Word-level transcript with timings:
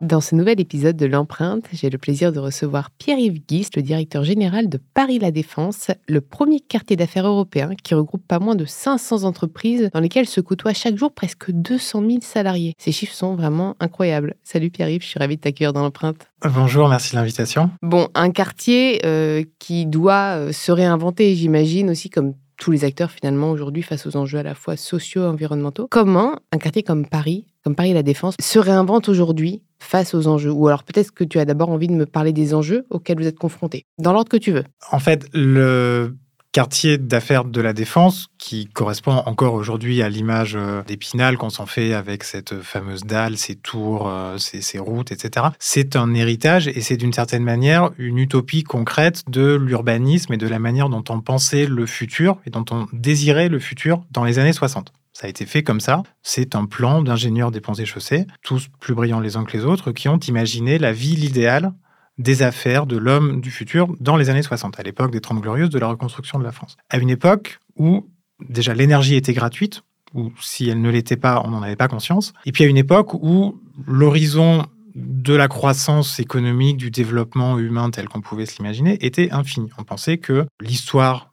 Dans 0.00 0.22
ce 0.22 0.34
nouvel 0.34 0.58
épisode 0.60 0.96
de 0.96 1.04
l'empreinte, 1.04 1.66
j'ai 1.74 1.90
le 1.90 1.98
plaisir 1.98 2.32
de 2.32 2.38
recevoir 2.38 2.90
Pierre-Yves 2.90 3.42
Guis, 3.46 3.68
le 3.76 3.82
directeur 3.82 4.24
général 4.24 4.70
de 4.70 4.80
Paris 4.94 5.18
La 5.18 5.30
Défense, 5.30 5.90
le 6.08 6.22
premier 6.22 6.60
quartier 6.60 6.96
d'affaires 6.96 7.26
européen 7.26 7.72
qui 7.82 7.94
regroupe 7.94 8.26
pas 8.26 8.38
moins 8.38 8.54
de 8.54 8.64
500 8.64 9.24
entreprises 9.24 9.90
dans 9.92 10.00
lesquelles 10.00 10.26
se 10.26 10.40
côtoient 10.40 10.72
chaque 10.72 10.96
jour 10.96 11.12
presque 11.12 11.50
200 11.50 12.00
000 12.00 12.18
salariés. 12.22 12.72
Ces 12.78 12.92
chiffres 12.92 13.12
sont 13.12 13.34
vraiment 13.34 13.76
incroyables. 13.78 14.36
Salut 14.42 14.70
Pierre-Yves, 14.70 15.02
je 15.02 15.08
suis 15.08 15.18
ravie 15.18 15.36
de 15.36 15.42
t'accueillir 15.42 15.74
dans 15.74 15.82
l'empreinte. 15.82 16.30
Bonjour, 16.48 16.88
merci 16.88 17.10
de 17.10 17.16
l'invitation. 17.16 17.70
Bon, 17.82 18.08
un 18.14 18.30
quartier 18.30 19.02
euh, 19.04 19.44
qui 19.58 19.84
doit 19.84 20.38
euh, 20.38 20.52
se 20.52 20.72
réinventer, 20.72 21.34
j'imagine 21.34 21.90
aussi 21.90 22.08
comme 22.08 22.32
tous 22.56 22.70
les 22.70 22.84
acteurs 22.84 23.10
finalement 23.10 23.50
aujourd'hui 23.50 23.82
face 23.82 24.06
aux 24.06 24.16
enjeux 24.16 24.38
à 24.38 24.42
la 24.42 24.54
fois 24.54 24.78
sociaux 24.78 25.24
et 25.24 25.26
environnementaux. 25.26 25.88
Comment 25.90 26.36
un 26.52 26.58
quartier 26.58 26.82
comme 26.82 27.06
Paris, 27.06 27.44
comme 27.64 27.74
Paris 27.74 27.92
La 27.92 28.02
Défense, 28.02 28.36
se 28.40 28.58
réinvente 28.58 29.10
aujourd'hui 29.10 29.60
face 29.80 30.14
aux 30.14 30.28
enjeux 30.28 30.52
Ou 30.52 30.68
alors 30.68 30.84
peut-être 30.84 31.10
que 31.12 31.24
tu 31.24 31.38
as 31.38 31.44
d'abord 31.44 31.70
envie 31.70 31.88
de 31.88 31.94
me 31.94 32.06
parler 32.06 32.32
des 32.32 32.54
enjeux 32.54 32.86
auxquels 32.90 33.18
vous 33.18 33.26
êtes 33.26 33.38
confrontés, 33.38 33.86
dans 33.98 34.12
l'ordre 34.12 34.30
que 34.30 34.36
tu 34.36 34.52
veux. 34.52 34.64
En 34.92 35.00
fait, 35.00 35.26
le 35.32 36.14
quartier 36.52 36.98
d'affaires 36.98 37.44
de 37.44 37.60
la 37.60 37.72
Défense, 37.72 38.28
qui 38.38 38.66
correspond 38.66 39.22
encore 39.26 39.54
aujourd'hui 39.54 40.02
à 40.02 40.08
l'image 40.08 40.56
euh, 40.56 40.82
d'Épinal 40.82 41.36
qu'on 41.36 41.50
s'en 41.50 41.66
fait 41.66 41.94
avec 41.94 42.24
cette 42.24 42.60
fameuse 42.60 43.04
dalle, 43.04 43.36
ses 43.36 43.54
tours, 43.54 44.08
euh, 44.08 44.36
ses, 44.38 44.78
routes, 44.78 45.12
etc. 45.12 45.46
C'est 45.58 45.94
un 45.96 46.12
héritage 46.14 46.66
et 46.68 46.80
c'est 46.80 46.96
d'une 46.96 47.12
certaine 47.12 47.44
manière 47.44 47.90
une 47.98 48.18
utopie 48.18 48.64
concrète 48.64 49.22
de 49.28 49.54
l'urbanisme 49.54 50.32
et 50.32 50.38
de 50.38 50.48
la 50.48 50.58
manière 50.58 50.88
dont 50.88 51.04
on 51.08 51.20
pensait 51.20 51.66
le 51.66 51.86
futur 51.86 52.38
et 52.46 52.50
dont 52.50 52.64
on 52.70 52.86
désirait 52.92 53.48
le 53.48 53.60
futur 53.60 54.02
dans 54.10 54.24
les 54.24 54.38
années 54.38 54.52
60. 54.52 54.92
Ça 55.20 55.26
a 55.26 55.28
été 55.28 55.44
fait 55.44 55.62
comme 55.62 55.80
ça. 55.80 56.02
C'est 56.22 56.54
un 56.54 56.64
plan 56.64 57.02
d'ingénieurs 57.02 57.50
des 57.50 57.60
ponts 57.60 57.74
et 57.74 57.84
chaussées, 57.84 58.26
tous 58.42 58.68
plus 58.80 58.94
brillants 58.94 59.20
les 59.20 59.36
uns 59.36 59.44
que 59.44 59.54
les 59.54 59.66
autres, 59.66 59.92
qui 59.92 60.08
ont 60.08 60.16
imaginé 60.16 60.78
la 60.78 60.92
ville 60.92 61.24
idéale 61.24 61.74
des 62.16 62.40
affaires 62.42 62.86
de 62.86 62.96
l'homme 62.96 63.42
du 63.42 63.50
futur 63.50 63.94
dans 64.00 64.16
les 64.16 64.30
années 64.30 64.42
60, 64.42 64.80
à 64.80 64.82
l'époque 64.82 65.10
des 65.10 65.20
Trente 65.20 65.42
Glorieuses 65.42 65.68
de 65.68 65.78
la 65.78 65.88
reconstruction 65.88 66.38
de 66.38 66.44
la 66.44 66.52
France. 66.52 66.78
À 66.88 66.96
une 66.96 67.10
époque 67.10 67.58
où 67.76 68.08
déjà 68.48 68.72
l'énergie 68.72 69.14
était 69.14 69.34
gratuite, 69.34 69.82
ou 70.14 70.32
si 70.40 70.70
elle 70.70 70.80
ne 70.80 70.88
l'était 70.88 71.18
pas, 71.18 71.42
on 71.44 71.50
n'en 71.50 71.60
avait 71.60 71.76
pas 71.76 71.88
conscience. 71.88 72.32
Et 72.46 72.52
puis 72.52 72.64
à 72.64 72.66
une 72.66 72.78
époque 72.78 73.12
où 73.12 73.60
l'horizon 73.86 74.64
de 75.00 75.34
la 75.34 75.48
croissance 75.48 76.20
économique, 76.20 76.76
du 76.76 76.90
développement 76.90 77.58
humain 77.58 77.90
tel 77.90 78.08
qu'on 78.08 78.20
pouvait 78.20 78.46
se 78.46 78.58
l'imaginer, 78.58 79.04
était 79.04 79.30
infini. 79.30 79.70
On 79.78 79.84
pensait 79.84 80.18
que 80.18 80.46
l'histoire 80.60 81.30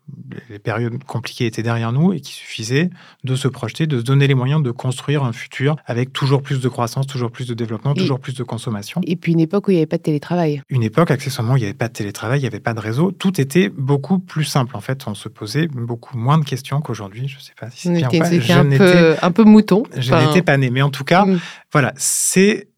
les 0.50 0.60
périodes 0.60 1.04
compliquées 1.04 1.46
étaient 1.46 1.64
derrière 1.64 1.92
nous 1.92 2.14
et 2.14 2.22
qu'il 2.22 2.34
suffisait 2.34 2.90
de 3.24 3.36
se 3.36 3.48
projeter, 3.48 3.88
de 3.88 3.98
se 3.98 4.04
donner 4.04 4.28
les 4.28 4.36
moyens 4.36 4.64
de 4.64 4.72
construire 4.72 5.24
un 5.24 5.34
futur 5.34 5.76
avec 5.86 6.14
toujours 6.14 6.42
plus 6.42 6.62
de 6.62 6.70
croissance, 6.70 7.08
toujours 7.08 7.32
plus 7.32 7.48
de 7.48 7.54
développement, 7.54 7.94
toujours 7.94 8.20
plus 8.20 8.34
de 8.34 8.44
consommation. 8.44 9.02
Et 9.06 9.16
puis 9.16 9.34
une 9.34 9.40
époque 9.40 9.68
où 9.68 9.72
il 9.72 9.76
n'y 9.76 9.80
avait 9.80 9.86
pas 9.86 9.98
de 9.98 10.04
télétravail. 10.04 10.62
Une 10.70 10.84
époque, 10.84 11.12
accessoirement, 11.12 11.54
où 11.54 11.58
il 11.58 11.62
n'y 11.62 11.66
avait 11.66 11.74
pas 11.74 11.88
de 11.88 11.94
télétravail, 11.94 12.40
il 12.40 12.44
n'y 12.44 12.48
avait 12.48 12.60
pas 12.60 12.74
de 12.74 12.80
réseau. 12.80 13.12
Tout 13.12 13.40
était 13.42 13.70
beaucoup 13.70 14.20
plus 14.20 14.46
simple. 14.46 14.76
En 14.76 14.82
fait, 14.82 15.08
on 15.08 15.16
se 15.16 15.30
posait 15.30 15.68
beaucoup 15.68 16.18
moins 16.18 16.38
de 16.38 16.46
questions 16.46 16.80
qu'aujourd'hui. 16.82 17.28
Je 17.28 17.38
ne 17.38 17.42
sais 17.42 17.54
pas 17.60 17.70
si 17.70 17.90
c'est 17.90 18.40
bien 18.40 18.60
un, 18.60 18.78
peu, 18.78 19.16
un 19.22 19.32
peu 19.32 19.44
mouton. 19.44 19.84
Je 19.96 20.14
n'étais 20.14 20.42
pas 20.42 20.58
né. 20.58 20.70
Mais 20.70 20.82
en 20.82 20.90
tout 20.90 21.04
cas, 21.04 21.26
mm. 21.26 21.40
voilà, 21.72 21.94
c'est... 21.98 22.70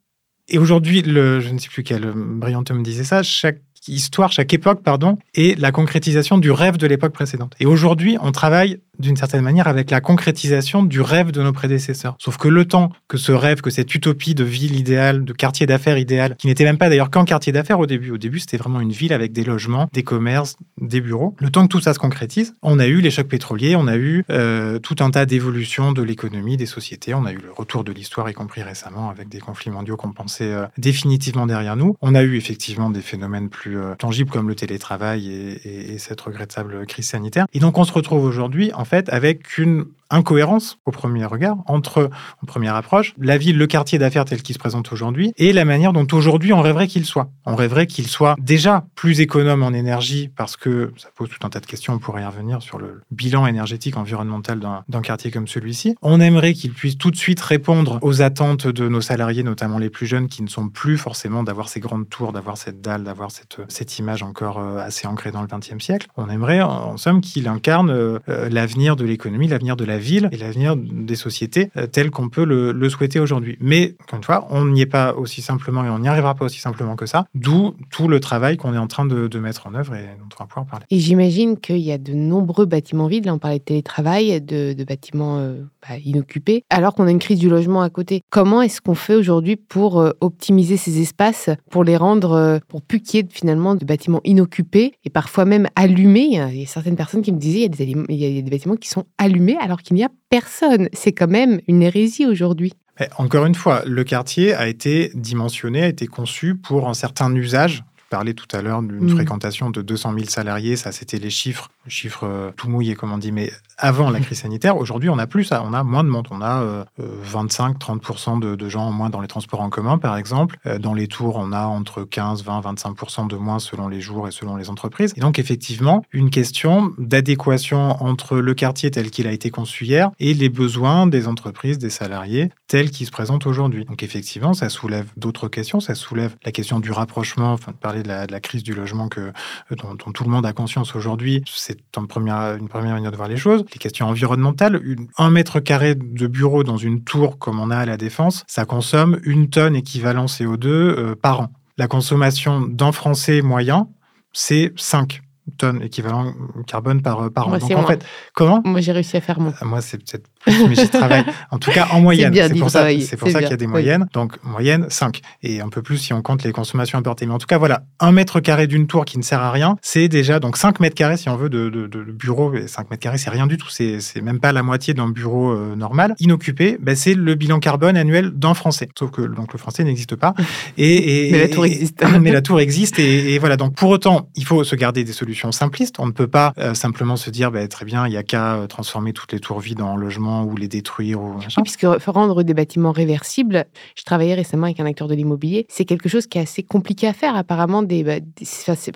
Et 0.50 0.58
aujourd'hui, 0.58 1.04
je 1.06 1.50
ne 1.50 1.58
sais 1.58 1.70
plus 1.70 1.84
quel 1.84 2.12
brillant 2.14 2.64
homme 2.70 2.84
disait 2.84 3.04
ça, 3.04 3.24
chaque 3.24 3.62
histoire, 3.88 4.32
chaque 4.32 4.54
époque, 4.54 4.84
pardon, 4.84 5.18
est 5.36 5.58
la 5.60 5.72
concrétisation 5.72 6.38
du 6.38 6.52
rêve 6.52 6.78
de 6.78 6.88
l'époque 6.88 7.14
précédente. 7.14 7.54
Et 7.60 7.66
aujourd'hui, 7.66 8.18
on 8.22 8.32
travaille 8.32 8.80
d'une 9.00 9.16
certaine 9.16 9.42
manière 9.42 9.68
avec 9.68 9.92
la 9.92 10.02
concrétisation 10.02 10.84
du 10.84 11.02
rêve 11.02 11.32
de 11.32 11.42
nos 11.42 11.54
prédécesseurs. 11.54 12.16
Sauf 12.20 12.38
que 12.38 12.48
le 12.48 12.66
temps 12.66 12.92
que 13.08 13.18
ce 13.18 13.32
rêve, 13.32 13.62
que 13.62 13.70
cette 13.70 13.94
utopie 13.96 14.36
de 14.36 14.44
ville 14.44 14.76
idéale, 14.76 15.24
de 15.26 15.34
quartier 15.34 15.66
d'affaires 15.66 15.98
idéal, 15.98 16.36
qui 16.38 16.48
n'était 16.48 16.66
même 16.66 16.78
pas 16.78 16.90
d'ailleurs 16.90 17.10
qu'un 17.10 17.26
quartier 17.26 17.54
d'affaires 17.54 17.80
au 17.80 17.86
début, 17.86 18.12
au 18.12 18.18
début 18.18 18.40
c'était 18.40 18.58
vraiment 18.58 18.82
une 18.82 18.92
ville 18.92 19.14
avec 19.14 19.32
des 19.32 19.44
logements, 19.44 19.90
des 19.94 20.04
commerces, 20.04 20.58
des 20.80 21.02
bureaux, 21.02 21.36
le 21.40 21.50
temps 21.50 21.64
que 21.64 21.70
tout 21.70 21.82
ça 21.82 21.94
se 21.94 22.00
concrétise, 22.00 22.54
on 22.62 22.80
a 22.80 22.88
eu 22.88 23.02
les 23.02 23.12
chocs 23.12 23.28
pétroliers, 23.28 23.76
on 23.76 23.88
a 23.88 23.96
eu 23.96 24.24
euh, 24.30 24.80
tout 24.80 24.96
un 25.00 25.12
tas 25.12 25.26
d'évolutions 25.26 25.92
de 25.92 26.02
l'économie, 26.02 26.58
des 26.58 26.66
sociétés, 26.66 27.14
on 27.14 27.26
a 27.26 27.32
eu 27.32 27.38
le 27.38 27.52
retour 27.52 27.84
de 27.84 27.92
l'histoire, 27.92 28.30
y 28.30 28.34
compris 28.34 28.64
récemment 28.64 29.10
avec 29.10 29.30
des 29.30 29.40
conflits 29.40 29.72
mondiaux 29.72 29.98
qu'on 29.98 30.12
pensait 30.12 30.52
euh, 30.52 30.66
définitivement 30.78 31.46
derrière 31.48 31.76
nous. 31.76 31.96
On 32.02 32.16
a 32.16 32.24
eu 32.24 32.36
effectivement 32.36 32.90
des 32.90 33.02
phénomènes 33.02 33.50
plus 33.50 33.78
euh, 33.78 33.96
tangibles 33.96 34.30
comme 34.30 34.48
le 34.48 34.56
télétravail 34.56 35.32
et, 35.32 35.94
et 35.94 35.98
cette 35.98 36.20
regrettable 36.22 36.86
crise 36.86 37.08
sanitaire. 37.08 37.46
Et 37.54 37.60
donc 37.60 37.78
on 37.78 37.84
se 37.84 37.94
retrouve 37.94 38.24
aujourd'hui 38.24 38.72
en 38.74 38.86
avec 39.10 39.58
une 39.58 39.86
incohérence 40.10 40.80
au 40.86 40.92
premier 40.92 41.26
regard 41.26 41.58
entre, 41.68 42.10
en 42.42 42.46
première 42.46 42.76
approche, 42.76 43.14
la 43.18 43.38
ville, 43.38 43.58
le 43.58 43.68
quartier 43.68 44.00
d'affaires 44.00 44.26
tel 44.26 44.42
qu'il 44.42 44.54
se 44.54 44.60
présente 44.60 44.92
aujourd'hui 44.92 45.34
et 45.38 45.54
la 45.54 45.66
manière 45.66 45.94
dont 45.94 46.08
aujourd'hui 46.12 46.54
on 46.54 46.62
rêverait 46.62 46.88
qu'il 46.88 47.06
soit. 47.06 47.30
On 47.46 47.56
rêverait 47.56 47.88
qu'il 47.88 48.08
soit 48.08 48.36
déjà 48.40 48.86
plus 48.96 49.22
économe 49.22 49.64
en 49.64 49.72
énergie 49.72 50.30
parce 50.36 50.58
que 50.58 50.92
ça 50.98 51.10
pose 51.16 51.30
tout 51.30 51.46
un 51.46 51.50
tas 51.50 51.60
de 51.60 51.66
questions, 51.66 51.94
on 51.94 52.00
pourrait 52.00 52.24
y 52.24 52.26
revenir 52.26 52.62
sur 52.62 52.80
le 52.80 53.02
bilan 53.12 53.46
énergétique 53.48 53.98
environnemental 53.98 54.60
d'un 54.88 55.02
quartier 55.02 55.32
comme 55.32 55.48
celui-ci. 55.48 55.96
On 56.02 56.20
aimerait 56.20 56.54
qu'il 56.54 56.74
puisse 56.74 56.98
tout 56.98 57.12
de 57.12 57.16
suite 57.16 57.42
répondre 57.42 58.00
aux 58.02 58.22
attentes 58.22 58.68
de 58.68 58.88
nos 58.88 59.02
salariés, 59.02 59.44
notamment 59.44 59.78
les 59.78 59.90
plus 59.90 60.08
jeunes 60.08 60.28
qui 60.28 60.42
ne 60.44 60.48
sont 60.48 60.70
plus 60.70 60.98
forcément 60.98 61.44
d'avoir 61.44 61.70
ces 61.70 61.80
grandes 61.80 62.10
tours, 62.10 62.34
d'avoir 62.34 62.58
cette 62.58 62.82
dalle, 62.82 63.04
d'avoir 63.04 63.32
cette, 63.32 63.58
cette 63.68 64.00
image 64.00 64.24
encore 64.24 64.60
euh, 64.60 64.78
assez 64.80 65.08
ancrée 65.08 65.32
dans 65.32 65.42
le 65.42 65.48
XXe 65.48 65.84
siècle. 65.84 66.08
On 66.18 66.30
aimerait 66.30 66.62
en 66.62 66.98
somme 66.98 67.22
qu'il 67.22 67.48
incarne 67.48 67.92
euh, 67.92 68.20
l'avenir 68.50 68.96
de 68.96 69.06
l'économie, 69.06 69.48
l'avenir 69.48 69.76
de 69.76 69.86
la 69.86 69.99
ville 70.00 70.30
et 70.32 70.38
l'avenir 70.38 70.76
des 70.76 71.16
sociétés 71.16 71.70
euh, 71.78 71.88
tel 71.88 72.12
qu'on 72.12 72.30
peut 72.30 72.46
le, 72.46 72.90
souhaiter 72.90 73.20
aujourd'hui. 73.20 73.58
Mais, 73.62 73.96
encore 74.02 74.18
une 74.18 74.24
fois, 74.24 74.48
on 74.50 74.66
n'y 74.66 74.82
est 74.82 74.88
pas 74.88 75.14
aussi 75.14 75.42
simplement 75.42 75.86
et 75.86 75.90
on 75.90 76.00
n'y 76.00 76.08
arrivera 76.08 76.34
pas 76.34 76.46
aussi 76.46 76.60
simplement 76.60 76.96
que 76.96 77.06
ça, 77.06 77.26
d'où 77.36 77.76
tout 77.92 78.08
le 78.08 78.20
travail 78.20 78.58
qu'on 78.58 78.74
est 78.74 78.80
en 78.80 78.88
train 78.88 79.06
de, 79.06 79.40
mettre 79.40 79.68
en 79.68 79.76
œuvre 79.76 79.96
et 79.96 80.04
dont 80.20 80.28
on 80.38 80.44
va 80.44 80.48
pouvoir 80.48 80.66
parler. 80.66 80.86
Et 80.90 81.00
j'imagine 81.00 81.58
qu'il 81.58 81.78
y 81.78 81.92
a 81.92 81.98
de 81.98 82.14
nombreux 82.14 82.66
bâtiments 82.66 83.08
vides, 83.08 83.26
là 83.26 83.34
on 83.34 83.40
parlait 83.40 83.60
de 83.60 83.64
télétravail, 83.64 84.42
de, 84.42 84.84
bâtiments 84.84 85.38
euh, 85.38 85.62
bah, 85.88 85.96
inoccupés, 86.04 86.64
alors 86.70 86.96
qu'on 86.96 87.06
a 87.06 87.12
une 87.12 87.20
crise 87.20 87.40
du 87.40 87.48
logement 87.48 87.82
à 87.82 87.90
côté. 87.90 88.22
Comment 88.30 88.62
est-ce 88.62 88.82
qu'on 88.82 88.96
fait 88.96 89.16
aujourd'hui 89.16 89.56
pour 89.56 90.00
euh, 90.00 90.12
optimiser 90.20 90.78
ces 90.78 91.00
espaces, 91.00 91.50
pour 91.70 91.84
les 91.84 91.96
rendre, 91.96 92.60
pour 92.68 92.82
plus 92.82 93.02
qu'il 93.02 93.20
y 93.20 93.24
ait 93.24 93.28
finalement 93.30 93.76
de 93.76 93.86
bâtiments 93.86 94.22
inoccupés 94.24 94.94
et 95.06 95.10
parfois 95.10 95.46
même 95.46 95.68
allumés? 95.76 96.42
Il 96.52 96.60
y 96.60 96.64
a 96.64 96.68
certaines 96.68 96.96
personnes 96.96 97.22
qui 97.22 97.32
me 97.32 97.40
disaient 97.40 97.60
il 97.60 97.62
y 97.62 97.66
a 97.66 97.86
des, 97.86 97.96
il 98.10 98.16
y 98.16 98.40
a 98.40 98.42
des 98.42 98.50
bâtiments 98.50 98.76
qui 98.76 98.90
sont 98.90 99.06
allumés 99.18 99.58
alors 99.60 99.82
qu'il 99.90 99.96
n'y 99.96 100.04
a 100.04 100.10
personne. 100.30 100.88
C'est 100.94 101.12
quand 101.12 101.28
même 101.28 101.60
une 101.68 101.82
hérésie 101.82 102.26
aujourd'hui. 102.26 102.74
Encore 103.18 103.46
une 103.46 103.56
fois, 103.56 103.82
le 103.86 104.04
quartier 104.04 104.54
a 104.54 104.68
été 104.68 105.12
dimensionné, 105.16 105.84
a 105.84 105.88
été 105.88 106.06
conçu 106.06 106.56
pour 106.56 106.88
un 106.90 106.94
certain 106.94 107.34
usage 107.34 107.84
parlais 108.10 108.34
tout 108.34 108.48
à 108.52 108.62
l'heure 108.62 108.82
d'une 108.82 109.06
mm. 109.06 109.10
fréquentation 109.10 109.70
de 109.70 109.82
200 109.82 110.14
000 110.14 110.26
salariés, 110.26 110.76
ça 110.76 110.92
c'était 110.92 111.20
les 111.20 111.30
chiffres, 111.30 111.70
chiffres 111.88 112.26
euh, 112.26 112.52
tout 112.56 112.68
mouillés 112.68 112.96
comme 112.96 113.12
on 113.12 113.18
dit, 113.18 113.32
mais 113.32 113.52
avant 113.80 114.10
la 114.10 114.20
crise 114.20 114.42
sanitaire, 114.42 114.78
aujourd'hui 114.78 115.10
on 115.10 115.18
a 115.18 115.26
plus 115.26 115.46
ça, 115.46 115.64
on 115.66 115.74
a 115.74 115.84
moins 115.84 116.04
de 116.04 116.10
monde, 116.10 116.28
on 116.32 116.42
a 116.42 116.86
25-30% 117.00 118.44
euh, 118.44 118.56
de, 118.56 118.70
gens 118.70 118.88
en 118.88 118.92
moins 118.92 119.10
dans 119.10 119.22
les 119.22 119.28
transports 119.28 119.62
en 119.62 119.70
commun 119.70 119.98
par 119.98 120.18
exemple, 120.18 120.58
euh, 120.66 120.78
dans 120.78 120.94
les 120.94 121.08
tours 121.08 121.38
on 121.38 121.52
a 121.54 121.66
entre 121.66 122.04
15, 122.04 122.44
20, 122.44 122.62
25% 122.62 123.28
de 123.28 123.36
moins 123.38 123.60
selon 123.60 123.88
les 123.88 124.02
jours 124.02 124.28
et 124.28 124.32
selon 124.32 124.58
les 124.58 124.70
entreprises, 124.70 125.14
et 125.16 125.22
donc 125.22 125.40
effectivement 125.40 126.04
une 126.12 126.30
question 126.30 126.92
d'adéquation 126.98 128.04
entre 128.04 128.38
le 128.38 128.54
quartier 128.54 128.92
tel 128.92 129.10
qu'il 129.12 129.28
a 129.28 129.32
été 129.32 129.50
conçu 129.50 129.86
hier 129.86 130.12
et 130.20 130.34
les 130.34 130.50
besoins 130.50 131.08
des 131.08 131.28
entreprises, 131.28 131.78
des 131.78 131.90
salariés 131.90 132.52
tels 132.68 132.92
qu'ils 132.92 133.08
se 133.08 133.12
présentent 133.12 133.48
aujourd'hui. 133.48 133.86
Donc 133.86 134.04
effectivement 134.04 134.54
ça 134.54 134.70
soulève 134.70 135.08
d'autres 135.16 135.48
questions, 135.48 135.80
ça 135.80 135.96
soulève 135.96 136.36
la 136.44 136.52
question 136.52 136.80
du 136.80 136.92
rapprochement, 136.92 137.54
enfin 137.54 137.72
de 137.72 137.78
parler 137.78 138.04
de 138.04 138.10
la, 138.10 138.40
crise 138.40 138.64
du 138.64 138.74
logement 138.74 139.10
que, 139.10 139.32
dont, 139.72 139.96
tout 139.96 140.24
le 140.24 140.30
monde 140.30 140.46
a 140.46 140.54
conscience 140.54 140.96
aujourd'hui. 140.96 141.44
C'est 141.48 141.80
une 141.98 142.08
première 142.08 142.58
manière 142.74 143.12
de 143.12 143.18
voir 143.18 143.28
les 143.28 143.38
choses. 143.38 143.64
Les 143.74 143.80
questions 143.80 144.08
environnementales, 144.08 144.82
un 145.18 145.30
mètre 145.30 145.60
carré 145.60 145.96
de 145.96 146.28
bureau 146.28 146.64
dans 146.64 146.78
une 146.78 147.04
tour 147.04 147.38
comme 147.38 147.60
on 147.60 147.70
a 147.70 147.78
à 147.78 147.86
la 147.86 147.98
Défense, 147.98 148.44
ça 148.48 148.66
consomme 148.66 149.20
une 149.24 149.50
tonne 149.50 149.76
équivalent 149.76 150.26
CO2 150.26 150.68
euh, 150.68 151.16
par 151.16 151.42
an. 151.42 151.48
La 151.78 151.88
consommation 151.88 152.62
d'un 152.62 152.92
Français 152.92 153.42
moyen, 153.42 153.88
c'est 154.34 154.74
5 154.76 155.22
tonnes 155.58 155.82
équivalent 155.82 156.34
carbone 156.68 157.02
par, 157.02 157.32
par 157.32 157.48
an. 157.48 157.58
Donc, 157.58 157.72
en 157.72 157.86
fait, 157.86 158.06
comment 158.34 158.62
Moi, 158.66 158.82
j'ai 158.82 158.92
réussi 158.92 159.18
à 159.18 159.22
faire 159.22 159.40
mon. 159.40 159.54
Moi, 159.62 159.82
c'est 159.82 159.98
peut-être 159.98 160.30
mais 160.48 160.76
j'y 160.76 160.90
travaille. 160.90 161.26
En 161.52 161.58
tout 161.58 161.72
cas, 161.72 161.88
en 161.92 162.02
moyenne. 162.02 162.34
C'est 162.34 162.56
pour 162.56 162.70
ça, 162.70 162.88
c'est 163.02 163.18
pour 163.18 163.30
ça 163.30 163.40
qu'il 163.40 163.50
y 163.50 163.54
a 163.54 163.58
des 163.58 163.68
moyennes. 163.68 164.08
Donc, 164.14 164.42
moyenne, 164.44 164.86
5. 164.90 165.22
Et 165.44 165.62
un 165.62 165.70
peu 165.70 165.82
plus 165.82 165.98
si 165.98 166.14
on 166.14 166.22
compte 166.22 166.44
les 166.44 166.52
consommations 166.52 166.98
importées. 166.98 167.26
Mais 167.26 167.34
en 167.34 167.38
tout 167.38 167.48
cas, 167.48 167.58
voilà, 167.58 167.84
un 168.00 168.12
mètre 168.12 168.40
carré 168.40 168.68
d'une 168.68 168.88
tour 168.88 169.06
qui 169.06 169.18
ne 169.18 169.24
sert 169.24 169.42
à 169.42 169.52
rien, 169.52 169.76
c'est 169.82 170.08
déjà 170.08 170.40
donc 170.40 170.58
5 170.58 170.80
mètres 170.80 170.96
carrés, 170.96 171.18
si 171.18 171.30
on 171.30 171.36
veut, 171.36 171.50
de, 171.50 171.70
de, 171.70 171.88
de 171.88 172.12
bureau. 172.12 172.54
Et 172.54 172.68
5 172.68 172.90
mètres 172.90 173.02
carrés, 173.02 173.18
c'est 173.18 173.30
rien 173.30 173.48
du 173.48 173.58
tout. 173.58 173.70
C'est 173.70 174.22
même 174.22 174.40
pas 174.40 174.52
la 174.52 174.64
moitié 174.64 174.94
d'un 174.94 175.10
bureau 175.10 175.52
euh, 175.52 175.76
normal. 175.76 176.16
Inoccupé, 176.20 176.78
ben, 176.82 176.96
c'est 176.96 177.14
le 177.14 177.36
bilan 177.36 177.60
carbone 177.60 177.98
annuel 177.98 178.32
d'un 178.32 178.54
Français. 178.54 178.90
Sauf 178.98 179.12
que 179.12 179.22
donc, 179.22 179.54
le 179.54 179.60
Français 179.60 179.84
n'existe 179.84 180.16
pas. 180.16 180.34
Et, 180.78 181.30
mais 181.32 181.40
la 181.40 181.50
tour 181.50 181.66
existe. 181.66 182.04
mais 182.20 182.32
la 182.32 182.42
tour 182.42 182.60
existe. 182.60 183.00
Et, 183.00 183.38
voilà. 183.40 183.58
Donc, 183.58 183.76
pour 183.76 183.90
autant, 183.90 184.30
il 184.36 184.46
faut 184.46 184.64
se 184.64 184.76
garder 184.76 185.04
des 185.04 185.14
solutions 185.14 185.52
simplistes. 185.52 186.00
On 186.00 186.06
ne 186.06 186.12
peut 186.12 186.28
pas 186.28 186.54
euh, 186.58 186.74
simplement 186.74 187.16
se 187.16 187.30
dire, 187.30 187.52
ben, 187.52 187.68
très 187.68 187.86
bien, 187.86 188.08
il 188.08 188.12
n'y 188.12 188.18
a 188.18 188.24
qu'à 188.24 188.56
euh, 188.56 188.68
transformer 188.68 189.14
toutes 189.14 189.34
les 189.34 189.40
tours 189.40 189.60
vides 189.60 189.82
en 189.82 189.96
logements 189.96 190.39
ou 190.44 190.56
les 190.56 190.68
détruire. 190.68 191.22
Ou 191.22 191.34
machin. 191.34 191.62
puisque 191.62 191.86
rendre 192.08 192.44
des 192.44 192.54
bâtiments 192.54 192.92
réversibles, 192.92 193.66
je 193.96 194.04
travaillais 194.04 194.36
récemment 194.36 194.66
avec 194.66 194.80
un 194.80 194.86
acteur 194.86 195.08
de 195.08 195.16
l'immobilier, 195.16 195.66
c'est 195.70 195.86
quelque 195.86 196.10
chose 196.10 196.28
qui 196.28 196.38
est 196.38 196.42
assez 196.42 196.64
compliqué 196.64 197.08
à 197.08 197.14
faire. 197.14 197.36
Apparemment, 197.36 197.84
des, 197.84 198.04
bah, 198.04 198.20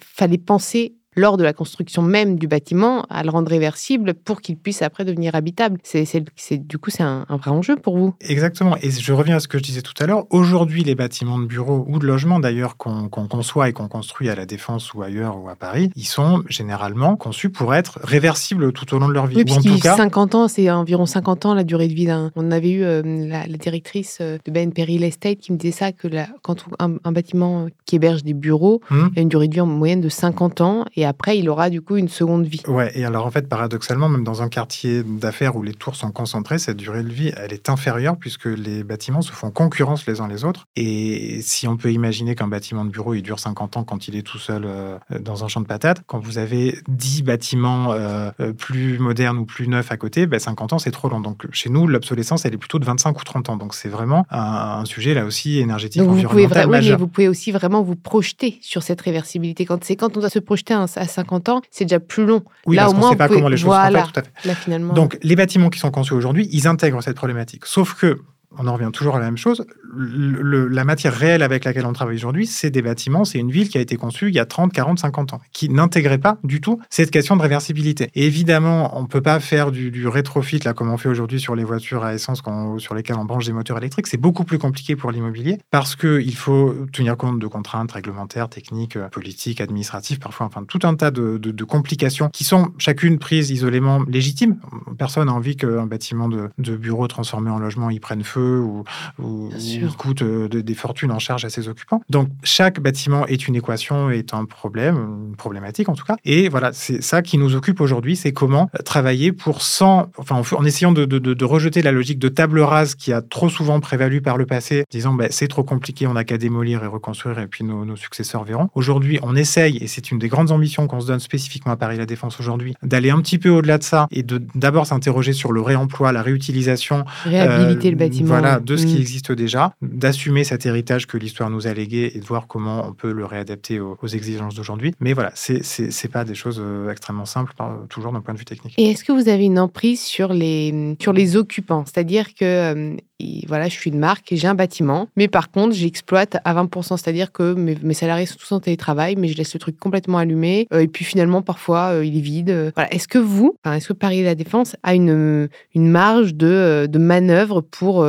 fallait 0.01 0.37
penser 0.37 0.95
lors 1.15 1.37
de 1.37 1.43
la 1.43 1.53
construction 1.53 2.01
même 2.01 2.37
du 2.37 2.47
bâtiment 2.47 3.05
à 3.09 3.23
le 3.23 3.29
rendre 3.29 3.49
réversible 3.49 4.13
pour 4.13 4.41
qu'il 4.41 4.57
puisse 4.57 4.81
après 4.81 5.05
devenir 5.05 5.35
habitable. 5.35 5.79
C'est, 5.83 6.23
du 6.57 6.77
coup, 6.77 6.89
c'est 6.89 7.03
un, 7.03 7.25
vrai 7.29 7.51
enjeu 7.51 7.75
pour 7.75 7.97
vous. 7.97 8.13
Exactement. 8.21 8.77
Et 8.81 8.91
je 8.91 9.13
reviens 9.13 9.37
à 9.37 9.39
ce 9.39 9.47
que 9.47 9.57
je 9.57 9.63
disais 9.63 9.81
tout 9.81 9.93
à 9.99 10.05
l'heure. 10.05 10.25
Aujourd'hui, 10.29 10.83
les 10.83 10.95
bâtiments 10.95 11.39
de 11.39 11.45
bureaux 11.45 11.85
ou 11.87 11.99
de 11.99 12.05
logement 12.05 12.39
d'ailleurs 12.39 12.77
qu'on, 12.77 13.09
conçoit 13.09 13.69
et 13.69 13.73
qu'on 13.73 13.87
construit 13.87 14.29
à 14.29 14.35
la 14.35 14.45
Défense 14.45 14.93
ou 14.93 15.01
ailleurs 15.01 15.41
ou 15.41 15.49
à 15.49 15.55
Paris, 15.55 15.89
ils 15.95 16.05
sont 16.05 16.43
généralement 16.47 17.15
conçus 17.15 17.49
pour 17.49 17.73
être 17.73 17.99
réversibles 18.03 18.71
tout 18.73 18.93
au 18.93 18.99
long 18.99 19.07
de 19.07 19.13
leur 19.13 19.27
vie. 19.27 19.37
Oui, 19.37 19.45
ou 19.49 19.53
en 19.53 19.61
tout 19.61 19.79
cas, 19.79 19.95
50 19.95 20.35
ans, 20.35 20.47
c'est 20.47 20.69
environ 20.69 21.05
50 21.05 21.45
ans 21.45 21.53
la 21.53 21.63
durée 21.63 21.87
de 21.87 21.93
vie 21.93 22.05
d'un. 22.05 22.31
On 22.35 22.51
avait 22.51 22.71
eu 22.71 22.83
euh, 22.83 23.01
la, 23.03 23.45
directrice 23.57 24.19
euh, 24.21 24.37
de 24.45 24.51
Ben 24.51 24.71
Perry 24.71 25.03
Estate 25.03 25.39
qui 25.39 25.51
me 25.51 25.57
disait 25.57 25.71
ça 25.71 25.91
que 25.91 26.07
quand 26.41 26.65
un, 26.79 27.11
bâtiment 27.11 27.67
qui 27.85 27.95
héberge 27.97 28.23
des 28.23 28.33
bureaux 28.33 28.81
hum. 28.89 29.11
a 29.15 29.21
une 29.21 29.29
durée 29.29 29.47
de 29.47 29.53
vie 29.53 29.61
en 29.61 29.65
moyenne 29.65 30.01
de 30.01 30.09
50 30.09 30.61
ans 30.61 30.85
et 30.95 31.02
et 31.03 31.05
après, 31.05 31.37
il 31.37 31.49
aura 31.49 31.69
du 31.69 31.81
coup 31.81 31.97
une 31.97 32.07
seconde 32.07 32.45
vie. 32.45 32.61
Ouais, 32.65 32.89
et 32.95 33.03
alors 33.03 33.25
en 33.25 33.31
fait, 33.31 33.49
paradoxalement, 33.49 34.07
même 34.07 34.23
dans 34.23 34.41
un 34.41 34.47
quartier 34.47 35.03
d'affaires 35.03 35.57
où 35.57 35.61
les 35.61 35.73
tours 35.73 35.97
sont 35.97 36.11
concentrées, 36.11 36.59
cette 36.59 36.77
durée 36.77 37.03
de 37.03 37.09
vie, 37.09 37.33
elle 37.35 37.51
est 37.51 37.69
inférieure 37.69 38.15
puisque 38.17 38.45
les 38.45 38.85
bâtiments 38.85 39.21
se 39.21 39.33
font 39.33 39.51
concurrence 39.51 40.07
les 40.07 40.21
uns 40.21 40.29
les 40.29 40.45
autres. 40.45 40.65
Et 40.77 41.41
si 41.41 41.67
on 41.67 41.75
peut 41.75 41.91
imaginer 41.91 42.35
qu'un 42.35 42.47
bâtiment 42.47 42.85
de 42.85 42.89
bureau, 42.89 43.15
il 43.15 43.21
dure 43.21 43.37
50 43.37 43.75
ans 43.75 43.83
quand 43.83 44.07
il 44.07 44.15
est 44.15 44.21
tout 44.21 44.37
seul 44.37 44.63
euh, 44.65 44.97
dans 45.19 45.43
un 45.43 45.49
champ 45.49 45.59
de 45.59 45.65
patates, 45.65 46.03
quand 46.07 46.19
vous 46.19 46.37
avez 46.37 46.79
10 46.87 47.23
bâtiments 47.23 47.91
euh, 47.91 48.31
euh, 48.39 48.53
plus 48.53 48.97
modernes 48.97 49.37
ou 49.37 49.45
plus 49.45 49.67
neufs 49.67 49.91
à 49.91 49.97
côté, 49.97 50.25
50 50.39 50.69
ben, 50.69 50.75
ans, 50.75 50.79
c'est 50.79 50.91
trop 50.91 51.09
long. 51.09 51.19
Donc 51.19 51.45
chez 51.51 51.69
nous, 51.69 51.85
l'obsolescence, 51.85 52.45
elle 52.45 52.53
est 52.53 52.57
plutôt 52.57 52.79
de 52.79 52.85
25 52.85 53.19
ou 53.19 53.23
30 53.25 53.49
ans. 53.49 53.57
Donc 53.57 53.73
c'est 53.73 53.89
vraiment 53.89 54.25
un, 54.31 54.85
sujet 54.85 55.13
là 55.13 55.25
aussi 55.25 55.59
énergétique, 55.59 56.01
Donc 56.01 56.15
vous 56.15 56.29
pouvez, 56.29 56.47
oui, 56.47 56.65
mais 56.69 56.95
vous 56.95 57.07
pouvez 57.07 57.27
aussi 57.27 57.51
vraiment 57.51 57.81
vous 57.81 57.97
projeter 57.97 58.57
sur 58.61 58.83
cette 58.83 59.01
réversibilité. 59.01 59.65
Quand 59.65 59.83
c'est 59.83 59.97
quand 59.97 60.15
on 60.15 60.19
doit 60.19 60.29
se 60.29 60.39
projeter 60.39 60.73
un, 60.73 60.87
à 60.97 61.07
50 61.07 61.49
ans, 61.49 61.61
c'est 61.71 61.85
déjà 61.85 61.99
plus 61.99 62.25
long. 62.25 62.43
Oui, 62.65 62.75
là, 62.75 62.89
au 62.89 62.93
moins, 62.93 63.11
sait 63.11 63.15
pas 63.15 63.27
comment 63.27 63.49
les 63.49 63.57
choses 63.57 63.65
voilà. 63.65 64.01
sont 64.01 64.05
faites, 64.05 64.13
tout 64.13 64.19
à 64.19 64.23
fait. 64.23 64.47
Là, 64.47 64.55
finalement... 64.55 64.93
Donc, 64.93 65.17
les 65.21 65.35
bâtiments 65.35 65.69
qui 65.69 65.79
sont 65.79 65.91
conçus 65.91 66.13
aujourd'hui, 66.13 66.47
ils 66.51 66.67
intègrent 66.67 67.01
cette 67.01 67.15
problématique. 67.15 67.65
Sauf 67.65 67.93
que 67.95 68.19
on 68.57 68.67
en 68.67 68.73
revient 68.73 68.89
toujours 68.91 69.15
à 69.15 69.19
la 69.19 69.25
même 69.25 69.37
chose. 69.37 69.65
la 69.95 70.83
matière 70.83 71.13
réelle 71.13 71.43
avec 71.43 71.65
laquelle 71.65 71.85
on 71.85 71.93
travaille 71.93 72.15
aujourd'hui, 72.15 72.47
c'est 72.47 72.69
des 72.69 72.81
bâtiments, 72.81 73.25
c'est 73.25 73.39
une 73.39 73.51
ville 73.51 73.69
qui 73.69 73.77
a 73.77 73.81
été 73.81 73.95
conçue 73.95 74.29
il 74.29 74.35
y 74.35 74.39
a 74.39 74.45
30, 74.45 74.73
40, 74.73 74.99
50 74.99 75.33
ans, 75.33 75.41
qui 75.51 75.69
n'intégrait 75.69 76.17
pas 76.17 76.37
du 76.43 76.61
tout 76.61 76.79
cette 76.89 77.11
question 77.11 77.35
de 77.35 77.41
réversibilité. 77.41 78.09
Et 78.15 78.25
évidemment, 78.25 78.97
on 78.97 79.03
ne 79.03 79.07
peut 79.07 79.21
pas 79.21 79.39
faire 79.39 79.71
du, 79.71 80.07
rétrofit, 80.07 80.59
là, 80.59 80.73
comme 80.73 80.91
on 80.91 80.97
fait 80.97 81.09
aujourd'hui 81.09 81.39
sur 81.39 81.55
les 81.55 81.63
voitures 81.63 82.03
à 82.03 82.13
essence 82.13 82.41
sur 82.77 82.93
lesquelles 82.93 83.17
on 83.17 83.25
branche 83.25 83.45
des 83.45 83.53
moteurs 83.53 83.77
électriques. 83.77 84.07
C'est 84.07 84.17
beaucoup 84.17 84.43
plus 84.43 84.57
compliqué 84.57 84.95
pour 84.95 85.11
l'immobilier 85.11 85.59
parce 85.71 85.95
qu'il 85.95 86.35
faut 86.35 86.75
tenir 86.91 87.17
compte 87.17 87.39
de 87.39 87.47
contraintes 87.47 87.91
réglementaires, 87.91 88.49
techniques, 88.49 88.97
politiques, 89.11 89.61
administratives, 89.61 90.19
parfois, 90.19 90.45
enfin, 90.45 90.63
tout 90.63 90.79
un 90.83 90.95
tas 90.95 91.11
de, 91.11 91.63
complications 91.63 92.29
qui 92.29 92.43
sont 92.43 92.73
chacune 92.77 93.17
prises 93.19 93.49
isolément 93.49 94.03
légitimes. 94.07 94.57
Personne 94.97 95.27
n'a 95.27 95.33
envie 95.33 95.55
qu'un 95.55 95.85
bâtiment 95.85 96.27
de, 96.27 96.49
de 96.57 96.75
bureau 96.75 97.07
transformé 97.07 97.49
en 97.49 97.57
logement 97.57 97.89
y 97.89 97.99
prenne 97.99 98.23
feu 98.23 98.42
ou, 98.43 98.83
ou, 99.19 99.49
coûte 99.97 100.21
euh, 100.21 100.47
des 100.47 100.73
fortunes 100.73 101.11
en 101.11 101.19
charge 101.19 101.45
à 101.45 101.49
ses 101.49 101.67
occupants. 101.67 102.01
Donc 102.09 102.29
chaque 102.43 102.79
bâtiment 102.79 103.25
est 103.27 103.47
une 103.47 103.55
équation, 103.55 104.09
est 104.09 104.33
un 104.33 104.45
problème, 104.45 105.27
une 105.29 105.35
problématique 105.35 105.89
en 105.89 105.93
tout 105.93 106.05
cas. 106.05 106.15
Et 106.25 106.49
voilà, 106.49 106.71
c'est 106.73 107.01
ça 107.01 107.21
qui 107.21 107.37
nous 107.37 107.55
occupe 107.55 107.81
aujourd'hui, 107.81 108.15
c'est 108.15 108.33
comment 108.33 108.69
travailler 108.85 109.31
pour 109.31 109.61
sans, 109.61 110.09
enfin 110.17 110.41
en, 110.55 110.65
essayant 110.65 110.91
de, 110.91 111.05
de, 111.05 111.45
rejeter 111.45 111.81
la 111.81 111.91
logique 111.91 112.19
de 112.19 112.29
table 112.29 112.59
rase 112.61 112.95
qui 112.95 113.11
a 113.13 113.21
trop 113.21 113.49
souvent 113.49 113.79
prévalu 113.79 114.21
par 114.21 114.37
le 114.37 114.45
passé, 114.45 114.85
disant 114.91 115.13
ben, 115.13 115.27
c'est 115.31 115.47
trop 115.47 115.63
compliqué, 115.63 116.07
on 116.07 116.13
n'a 116.13 116.23
qu'à 116.23 116.37
démolir 116.37 116.83
et 116.83 116.87
reconstruire 116.87 117.39
et 117.39 117.47
puis 117.47 117.63
nos, 117.63 117.85
nos 117.85 117.95
successeurs 117.95 118.43
verront. 118.43 118.69
Aujourd'hui, 118.75 119.19
on 119.23 119.35
essaye, 119.35 119.77
et 119.77 119.87
c'est 119.87 120.11
une 120.11 120.19
des 120.19 120.27
grandes 120.27 120.51
ambitions 120.51 120.87
qu'on 120.87 120.99
se 120.99 121.07
donne 121.07 121.19
spécifiquement 121.19 121.71
à 121.71 121.77
Paris 121.77 121.97
La 121.97 122.05
Défense 122.05 122.39
aujourd'hui, 122.39 122.75
d'aller 122.81 123.09
un 123.09 123.19
petit 123.19 123.37
peu 123.37 123.49
au-delà 123.49 123.77
de 123.77 123.83
ça 123.83 124.07
et 124.11 124.23
de 124.23 124.41
d'abord 124.55 124.85
s'interroger 124.85 125.33
sur 125.33 125.51
le 125.51 125.61
réemploi, 125.61 126.11
la 126.11 126.21
réutilisation. 126.21 127.05
Réhabiliter 127.25 127.91
le 127.91 127.97
bâtiment 127.97 128.32
voilà, 128.39 128.59
de 128.59 128.77
ce 128.77 128.85
qui 128.85 128.95
mm. 128.95 129.01
existe 129.01 129.31
déjà, 129.31 129.75
d'assumer 129.81 130.43
cet 130.43 130.65
héritage 130.65 131.07
que 131.07 131.17
l'histoire 131.17 131.49
nous 131.49 131.67
a 131.67 131.73
légué 131.73 132.11
et 132.15 132.19
de 132.19 132.25
voir 132.25 132.47
comment 132.47 132.87
on 132.87 132.93
peut 132.93 133.11
le 133.11 133.25
réadapter 133.25 133.79
aux, 133.79 133.97
exigences 134.07 134.55
d'aujourd'hui. 134.55 134.93
Mais 134.99 135.13
voilà, 135.13 135.31
c'est 135.33 136.11
pas 136.11 136.25
des 136.25 136.35
choses 136.35 136.59
euh, 136.59 136.91
extrêmement 136.91 137.25
simples, 137.25 137.53
toujours 137.89 138.11
d'un 138.11 138.21
point 138.21 138.33
de 138.33 138.39
vue 138.39 138.45
technique. 138.45 138.75
Et 138.77 138.91
est-ce 138.91 139.03
que 139.03 139.11
vous 139.11 139.29
avez 139.29 139.45
une 139.45 139.59
emprise 139.59 140.01
sur 140.01 140.33
les, 140.33 140.95
sur 141.01 141.13
les 141.13 141.35
occupants? 141.35 141.83
C'est-à-dire 141.85 142.33
que 142.35 142.97
euh, 143.21 143.25
voilà, 143.47 143.67
je 143.67 143.73
suis 143.73 143.91
une 143.91 143.99
marque 143.99 144.31
et 144.31 144.37
j'ai 144.37 144.47
un 144.47 144.55
bâtiment, 144.55 145.07
mais 145.15 145.27
par 145.27 145.51
contre, 145.51 145.75
j'exploite 145.75 146.37
à 146.43 146.53
20%, 146.53 146.97
c'est-à-dire 146.97 147.31
que 147.31 147.53
mes, 147.53 147.93
salariés 147.93 148.25
sont 148.25 148.37
tous 148.37 148.51
en 148.51 148.59
télétravail, 148.59 149.15
mais 149.15 149.27
je 149.27 149.37
laisse 149.37 149.53
le 149.53 149.59
truc 149.59 149.79
complètement 149.79 150.17
allumé, 150.17 150.67
euh, 150.73 150.79
et 150.79 150.87
puis 150.87 151.05
finalement, 151.05 151.41
parfois, 151.41 152.01
il 152.03 152.17
est 152.17 152.21
vide. 152.21 152.71
Voilà. 152.75 152.93
Est-ce 152.93 153.07
que 153.07 153.19
vous, 153.19 153.55
est-ce 153.65 153.89
que 153.89 153.93
Paris 153.93 154.23
La 154.23 154.35
Défense 154.35 154.75
a 154.83 154.95
une, 154.95 155.49
une 155.75 155.89
marge 155.89 156.35
de, 156.35 156.87
de 156.89 156.99
manœuvre 156.99 157.61
pour 157.61 158.05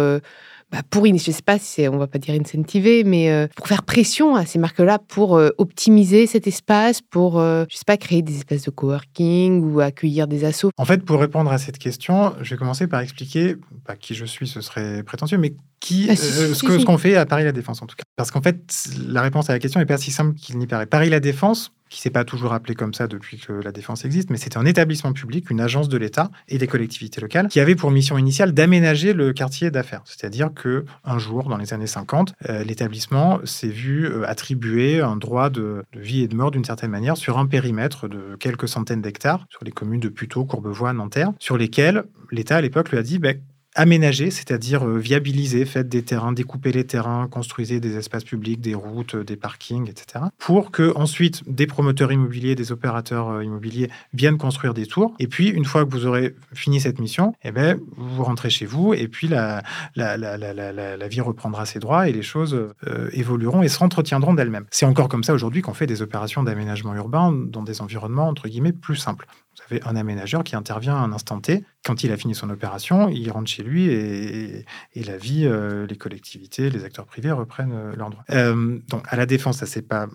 bah, 0.75 0.81
pour, 0.91 1.07
je 1.07 1.31
sais 1.31 1.41
pas 1.41 1.61
si 1.61 1.87
on 1.87 1.99
va 1.99 2.09
pas 2.09 2.19
dire 2.19 2.35
incentiver, 2.35 3.05
mais 3.05 3.31
euh, 3.31 3.47
pour 3.55 3.69
faire 3.69 3.85
pression 3.85 4.35
à 4.35 4.45
ces 4.45 4.59
marques-là 4.59 4.99
pour 4.99 5.37
euh, 5.37 5.51
optimiser 5.57 6.27
cet 6.27 6.49
espace, 6.49 7.01
pour, 7.01 7.39
euh, 7.39 7.65
je 7.71 7.77
sais 7.77 7.85
pas, 7.87 7.97
créer 7.97 8.23
des 8.23 8.39
espaces 8.39 8.65
de 8.65 8.71
coworking 8.73 9.63
ou 9.63 9.79
accueillir 9.79 10.27
des 10.27 10.45
assos. 10.45 10.71
En 10.77 10.85
fait, 10.85 11.05
pour 11.05 11.21
répondre 11.21 11.53
à 11.53 11.59
cette 11.59 11.79
question, 11.79 12.35
je 12.43 12.51
vais 12.51 12.57
commencer 12.57 12.89
par 12.89 13.03
expliquer, 13.03 13.55
pas 13.85 13.95
qui 13.95 14.17
je 14.17 14.25
suis, 14.25 14.49
ce 14.49 14.61
serait 14.61 15.05
prétentieux, 15.05 15.39
mais 15.39 15.55
qui, 15.85 16.07
ah, 16.09 16.17
ce 16.17 16.85
qu'on 16.85 16.97
fait 16.97 17.15
à 17.15 17.27
Paris 17.27 17.45
La 17.45 17.53
Défense 17.53 17.83
en 17.83 17.87
tout 17.87 17.95
cas. 17.95 18.05
Parce 18.17 18.31
qu'en 18.31 18.41
fait, 18.41 18.89
la 19.07 19.21
réponse 19.21 19.51
à 19.51 19.53
la 19.53 19.59
question 19.59 19.81
n'est 19.81 19.87
pas 19.87 19.99
si 19.99 20.11
simple 20.11 20.35
qu'il 20.35 20.57
n'y 20.57 20.67
paraît. 20.67 20.87
Paris 20.87 21.11
La 21.11 21.21
Défense, 21.21 21.73
qui 21.91 22.01
s'est 22.01 22.09
pas 22.09 22.25
toujours 22.25 22.55
appelé 22.55 22.75
comme 22.75 22.95
ça 22.95 23.07
depuis 23.07 23.37
que 23.37 23.53
la 23.53 23.71
défense 23.71 24.07
existe, 24.07 24.31
mais 24.31 24.39
c'était 24.39 24.57
un 24.57 24.65
établissement 24.65 25.13
public, 25.13 25.51
une 25.51 25.61
agence 25.61 25.91
de 25.91 25.99
l'État 25.99 26.31
et 26.49 26.57
des 26.57 26.67
collectivités 26.67 27.21
locales, 27.21 27.49
qui 27.49 27.61
avait 27.61 27.75
pour 27.75 27.91
mission 27.91 28.17
initiale 28.17 28.53
d'aménager 28.53 29.13
le 29.13 29.35
quartier 29.35 29.71
d'affaires. 29.71 30.01
C'est-à-dire 30.07 30.55
que 30.55 30.87
un 31.05 31.19
jour, 31.19 31.51
dans 31.51 31.59
les 31.59 31.75
années 31.75 31.87
50, 31.87 32.33
euh, 32.49 32.65
l'établissement 32.65 33.41
s'est 33.45 33.69
vu 33.69 34.07
euh, 34.07 34.27
attribuer 34.27 35.03
un 35.03 35.17
droit 35.17 35.51
de, 35.51 35.85
vie 35.95 36.23
et 36.23 36.29
de 36.29 36.35
mort 36.35 36.51
d'une 36.51 36.65
certaine 36.65 36.91
manière 36.93 37.19
sur 37.19 37.37
un 37.37 37.45
périmètre 37.45 38.09
de 38.09 38.37
quelques 38.41 38.69
centaines 38.69 39.03
d'hectares, 39.03 39.45
sur 39.51 39.63
les 39.65 39.71
communes 39.71 40.01
de 40.01 40.09
Puteaux, 40.09 40.47
Courbevoie, 40.47 40.95
Nanterre, 40.95 41.33
sur 41.39 41.59
lesquels 41.59 42.05
l'État 42.33 42.57
à 42.57 42.61
l'époque 42.63 42.91
lui 42.91 42.97
a 42.97 43.03
dit 43.03 43.19
ben, 43.19 43.39
aménager, 43.75 44.31
c'est-à-dire 44.31 44.87
euh, 44.87 44.99
viabiliser, 44.99 45.65
faites 45.65 45.89
des 45.89 46.03
terrains, 46.03 46.33
découper 46.33 46.73
les 46.73 46.87
terrains, 46.87 47.29
construisez 47.29 47.81
des 47.81 47.97
espaces 47.97 48.25
publics, 48.25 48.61
des 48.61 48.75
routes, 48.75 49.17
des 49.17 49.37
parkings, 49.37 49.89
etc. 49.89 50.27
Pour 50.39 50.71
que 50.71 50.93
ensuite 50.97 51.43
des 51.49 51.67
promoteurs 51.67 52.13
immobiliers, 52.13 52.55
des 52.55 52.73
opérateurs 52.73 53.29
euh, 53.31 53.45
immobiliers 53.45 53.91
viennent 54.13 54.39
construire 54.39 54.75
des 54.75 54.87
tours. 54.87 55.15
Et 55.19 55.27
puis 55.27 55.49
une 55.49 55.65
fois 55.65 55.85
que 55.85 55.91
vous 55.91 56.07
aurez 56.07 56.35
fini 56.53 56.81
cette 56.81 57.01
mission, 57.01 57.35
eh 57.43 57.51
ben, 57.51 57.79
vous 57.97 58.23
rentrez 58.23 58.51
chez 58.51 58.67
vous 58.67 58.95
et 58.95 59.09
puis 59.09 59.29
la, 59.29 59.63
la, 59.97 60.17
la, 60.17 60.37
la 60.37 61.09
vie 61.09 61.21
reprendra 61.21 61.67
ses 61.67 61.79
droits 61.79 62.09
et 62.09 62.13
les 62.13 62.23
choses 62.23 62.55
euh, 62.55 63.11
évolueront 63.13 63.63
et 63.63 63.69
s'entretiendront 63.69 64.35
d'elles-mêmes. 64.35 64.67
C'est 64.71 64.87
encore 64.87 65.09
comme 65.09 65.25
ça 65.25 65.35
aujourd'hui 65.35 65.63
qu'on 65.63 65.75
fait 65.75 65.87
des 65.87 66.03
opérations 66.03 66.43
d'aménagement 66.43 66.95
urbain 66.95 67.33
dans 67.33 67.63
des 67.63 67.81
environnements 67.81 68.29
entre 68.29 68.49
guillemets 68.49 68.73
plus 68.73 68.97
simples. 68.97 69.27
Vous 69.57 69.63
avez 69.71 69.83
un 69.85 69.97
aménageur 69.97 70.45
qui 70.45 70.57
intervient 70.57 70.97
à 70.97 71.01
un 71.01 71.13
instant 71.13 71.41
T. 71.41 71.65
Quand 71.85 72.03
il 72.03 72.13
a 72.13 72.17
fini 72.17 72.35
son 72.35 72.49
opération, 72.49 73.11
il 73.11 73.31
rentre 73.31 73.51
chez 73.51 73.63
lui 73.63 73.89
et, 73.89 74.65
la 74.95 75.19
vie, 75.19 75.45
euh, 75.45 75.87
les 75.87 75.97
collectivités, 75.97 76.71
les 76.71 76.83
acteurs 76.85 77.05
privés 77.05 77.31
reprennent 77.31 77.75
euh. 77.75 77.95
Euh, 78.31 78.79
donc, 78.89 79.05
à 79.09 79.17
la 79.17 79.27
défense, 79.27 79.59
ça 79.59 79.67
s'est 79.67 79.83
pas 79.83 80.07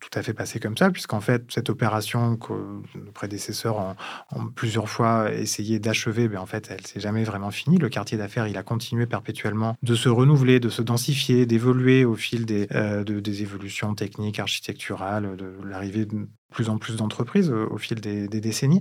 tout 0.00 0.18
à 0.18 0.22
fait 0.22 0.32
passé 0.32 0.58
comme 0.58 0.76
ça, 0.76 0.90
puisqu'en 0.90 1.20
fait, 1.20 1.44
cette 1.50 1.68
opération 1.68 2.36
que 2.36 2.52
nos 2.52 3.12
prédécesseurs 3.12 3.94
ont, 4.34 4.46
plusieurs 4.46 4.88
fois 4.88 5.32
essayé 5.32 5.78
d'achever, 5.78 6.28
ben, 6.28 6.38
en 6.38 6.46
fait, 6.46 6.68
elle 6.70 6.86
s'est 6.86 7.00
jamais 7.00 7.24
vraiment 7.24 7.50
finie. 7.50 7.76
Le 7.76 7.90
quartier 7.90 8.16
d'affaires, 8.16 8.46
il 8.48 8.56
a 8.56 8.62
continué 8.62 9.06
perpétuellement 9.06 9.76
de 9.82 9.94
se 9.94 10.08
renouveler, 10.08 10.60
de 10.60 10.70
se 10.70 10.80
densifier, 10.80 11.44
d'évoluer 11.44 12.06
au 12.06 12.14
fil 12.14 12.46
des, 12.46 12.66
des 13.04 13.42
évolutions 13.42 13.94
techniques, 13.94 14.38
architecturales, 14.38 15.36
de 15.36 15.54
l'arrivée 15.68 16.06
plus 16.52 16.68
en 16.68 16.78
plus 16.78 16.96
d'entreprises 16.96 17.50
au 17.50 17.78
fil 17.78 18.00
des, 18.00 18.28
décennies. 18.28 18.80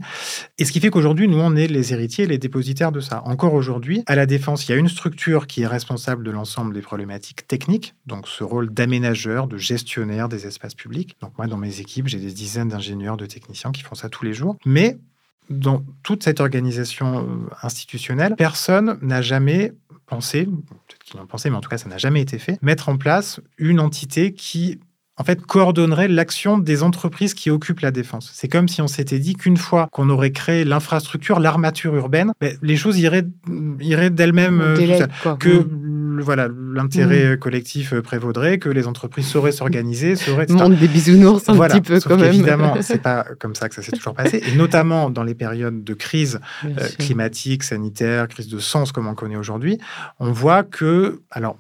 Et 0.60 0.66
ce 0.66 0.72
qui 0.72 0.80
fait 0.80 0.92
qu'aujourd'hui, 0.92 1.28
nous, 1.28 1.40
on 1.40 1.56
est 1.56 1.68
les 1.68 1.94
héritiers 1.94 2.21
les 2.26 2.38
dépositaires 2.38 2.92
de 2.92 3.00
ça. 3.00 3.22
Encore 3.26 3.54
aujourd'hui, 3.54 4.04
à 4.06 4.16
la 4.16 4.26
Défense, 4.26 4.68
il 4.68 4.72
y 4.72 4.76
a 4.76 4.78
une 4.78 4.90
structure 4.90 5.48
qui 5.48 5.62
est 5.62 5.68
responsable 5.68 6.24
de 6.24 6.32
l'ensemble 6.32 6.74
des 6.74 6.82
problématiques 6.82 7.48
techniques, 7.48 7.96
donc 8.06 8.28
ce 8.28 8.44
rôle 8.44 8.70
d'aménageur, 8.70 9.48
de 9.48 9.58
gestionnaire 9.58 10.30
des 10.30 10.48
espaces 10.48 10.76
publics. 10.76 11.18
Donc 11.22 11.38
moi, 11.38 11.48
dans 11.48 11.58
mes 11.58 11.80
équipes, 11.80 12.08
j'ai 12.08 12.20
des 12.20 12.32
dizaines 12.32 12.70
d'ingénieurs, 12.70 13.18
de 13.18 13.26
techniciens 13.26 13.72
qui 13.72 13.84
font 13.84 13.96
ça 13.96 14.10
tous 14.10 14.26
les 14.26 14.34
jours. 14.34 14.58
Mais 14.66 14.98
dans 15.50 15.84
toute 16.04 16.24
cette 16.24 16.40
organisation 16.40 17.20
euh, 17.20 17.50
institutionnelle, 17.62 18.36
personne 18.38 18.98
n'a 19.02 19.22
jamais 19.22 19.74
pensé, 20.06 20.46
peut-être 20.46 21.04
qu'ils 21.04 21.20
l'ont 21.20 21.26
pensé, 21.26 21.50
mais 21.50 21.56
en 21.56 21.62
tout 21.62 21.70
cas, 21.70 21.78
ça 21.78 21.90
n'a 21.90 21.98
jamais 21.98 22.22
été 22.22 22.38
fait, 22.38 22.62
mettre 22.62 22.90
en 22.90 22.98
place 22.98 23.40
une 23.58 23.80
entité 23.80 24.34
qui 24.34 24.80
en 25.22 25.24
fait, 25.24 25.46
coordonnerait 25.46 26.08
l'action 26.08 26.58
des 26.58 26.82
entreprises 26.82 27.36
qui 27.36 27.52
occupent 27.52 27.82
la 27.82 27.92
défense. 27.92 28.32
C'est 28.34 28.48
comme 28.48 28.68
si 28.68 28.82
on 28.82 28.88
s'était 28.88 29.20
dit 29.20 29.36
qu'une 29.36 29.56
fois 29.56 29.88
qu'on 29.92 30.10
aurait 30.10 30.32
créé 30.32 30.66
l'infrastructure, 30.66 31.40
l'armature 31.40 31.96
urbaine, 31.96 32.32
ben, 32.42 32.58
les 32.64 32.76
choses 32.76 32.98
iraient, 32.98 33.28
iraient 33.80 34.10
d'elles-mêmes 34.10 34.62
euh, 34.62 35.06
que 35.38 35.60
mm. 35.60 36.22
voilà 36.22 36.48
l'intérêt 36.74 37.36
mm. 37.36 37.38
collectif 37.38 37.94
euh, 37.94 38.02
prévaudrait, 38.02 38.58
que 38.58 38.68
les 38.68 38.88
entreprises 38.88 39.28
sauraient 39.28 39.52
s'organiser, 39.52 40.16
sauraient. 40.16 40.48
Monde 40.50 40.78
des 40.78 40.88
bisounours 40.88 41.48
un 41.48 41.56
petit 41.68 41.82
peu 41.82 42.00
quand 42.00 42.18
même. 42.18 42.34
Évidemment, 42.34 42.78
c'est 42.82 43.04
pas 43.04 43.24
comme 43.40 43.54
ça 43.54 43.70
que 43.70 43.76
ça 43.76 43.84
s'est 43.84 43.92
toujours 43.92 44.16
passé, 44.16 44.42
et 44.44 44.56
notamment 44.56 45.12
dans 45.12 45.24
les 45.24 45.36
périodes 45.36 45.84
de 45.84 45.94
crise 45.94 46.40
euh, 46.66 46.88
climatique, 46.98 47.62
sanitaire, 47.62 48.28
crise 48.28 48.48
de 48.48 48.58
sens 48.58 48.92
comme 48.92 49.06
on 49.06 49.14
connaît 49.14 49.38
aujourd'hui, 49.38 49.78
on 50.20 50.32
voit 50.32 50.64
que 50.64 51.22
alors 51.30 51.60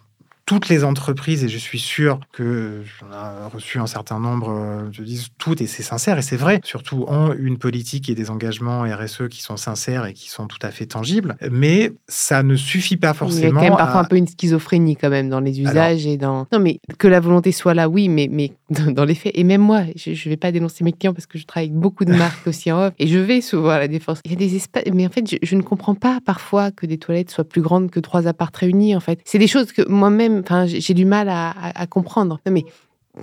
toutes 0.51 0.67
les 0.67 0.83
entreprises, 0.83 1.45
et 1.45 1.47
je 1.47 1.57
suis 1.57 1.79
sûr 1.79 2.19
que 2.33 2.81
j'en 2.99 3.07
ai 3.09 3.53
reçu 3.53 3.79
un 3.79 3.87
certain 3.87 4.19
nombre, 4.19 4.49
euh, 4.49 4.89
je 4.91 5.01
dis 5.01 5.31
toutes, 5.37 5.61
et 5.61 5.65
c'est 5.65 5.81
sincère, 5.81 6.17
et 6.17 6.21
c'est 6.21 6.35
vrai, 6.35 6.59
surtout 6.65 7.05
ont 7.07 7.31
une 7.31 7.57
politique 7.57 8.09
et 8.09 8.15
des 8.15 8.29
engagements 8.29 8.81
RSE 8.81 9.29
qui 9.29 9.41
sont 9.41 9.55
sincères 9.55 10.05
et 10.05 10.13
qui 10.13 10.29
sont 10.29 10.47
tout 10.47 10.59
à 10.61 10.71
fait 10.71 10.87
tangibles, 10.87 11.37
mais 11.49 11.93
ça 12.09 12.43
ne 12.43 12.57
suffit 12.57 12.97
pas 12.97 13.13
forcément. 13.13 13.39
Il 13.39 13.43
y 13.43 13.47
a 13.47 13.53
quand 13.53 13.61
même 13.61 13.77
parfois 13.77 14.01
un 14.01 14.03
peu 14.03 14.17
une 14.17 14.27
schizophrénie 14.27 14.97
quand 14.97 15.09
même 15.09 15.29
dans 15.29 15.39
les 15.39 15.61
usages 15.61 16.05
et 16.05 16.17
dans... 16.17 16.45
Non, 16.51 16.59
mais 16.59 16.81
que 16.97 17.07
la 17.07 17.21
volonté 17.21 17.53
soit 17.53 17.73
là, 17.73 17.87
oui, 17.87 18.09
mais, 18.09 18.27
mais 18.29 18.51
dans 18.91 19.05
les 19.05 19.15
faits, 19.15 19.31
et 19.33 19.45
même 19.45 19.61
moi, 19.61 19.83
je 19.95 20.09
ne 20.09 20.29
vais 20.29 20.35
pas 20.35 20.51
dénoncer 20.51 20.83
mes 20.83 20.91
clients 20.91 21.13
parce 21.13 21.27
que 21.27 21.37
je 21.37 21.45
travaille 21.45 21.69
avec 21.69 21.79
beaucoup 21.79 22.03
de 22.03 22.11
marques 22.11 22.45
aussi 22.45 22.73
en 22.73 22.87
off, 22.87 22.93
et 22.99 23.07
je 23.07 23.19
vais 23.19 23.39
souvent 23.39 23.69
à 23.69 23.79
la 23.79 23.87
défense. 23.87 24.19
Il 24.25 24.31
y 24.31 24.33
a 24.33 24.37
des 24.37 24.57
espaces, 24.57 24.83
mais 24.93 25.07
en 25.07 25.09
fait, 25.09 25.29
je, 25.29 25.37
je 25.41 25.55
ne 25.55 25.61
comprends 25.61 25.95
pas 25.95 26.19
parfois 26.25 26.71
que 26.71 26.85
des 26.85 26.97
toilettes 26.97 27.31
soient 27.31 27.45
plus 27.45 27.61
grandes 27.61 27.89
que 27.89 28.01
trois 28.01 28.27
apparts 28.27 28.51
réunis, 28.53 28.97
en 28.97 28.99
fait. 28.99 29.21
C'est 29.23 29.39
des 29.39 29.47
choses 29.47 29.71
que 29.71 29.87
moi-même 29.87 30.40
enfin, 30.41 30.65
j'ai 30.65 30.93
du 30.93 31.05
mal 31.05 31.29
à, 31.29 31.87
comprendre. 31.87 32.39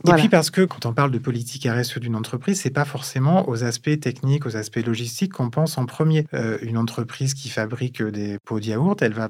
Et 0.07 0.12
puis 0.12 0.28
parce 0.28 0.50
que 0.50 0.62
quand 0.62 0.87
on 0.87 0.92
parle 0.92 1.11
de 1.11 1.18
politique 1.18 1.66
RSE 1.66 1.99
d'une 1.99 2.14
entreprise, 2.14 2.61
c'est 2.61 2.71
pas 2.71 2.85
forcément 2.85 3.49
aux 3.49 3.64
aspects 3.64 3.99
techniques, 4.00 4.47
aux 4.47 4.57
aspects 4.57 4.85
logistiques 4.85 5.33
qu'on 5.33 5.50
pense 5.50 5.78
en 5.78 5.87
premier. 5.87 6.26
Euh, 6.35 6.59
une 6.62 6.76
entreprise 6.76 7.35
qui 7.35 7.49
fabrique 7.49 8.02
des 8.02 8.38
pots 8.45 8.61
de 8.61 8.66
yaourt, 8.66 9.00
elle 9.00 9.14
va, 9.14 9.28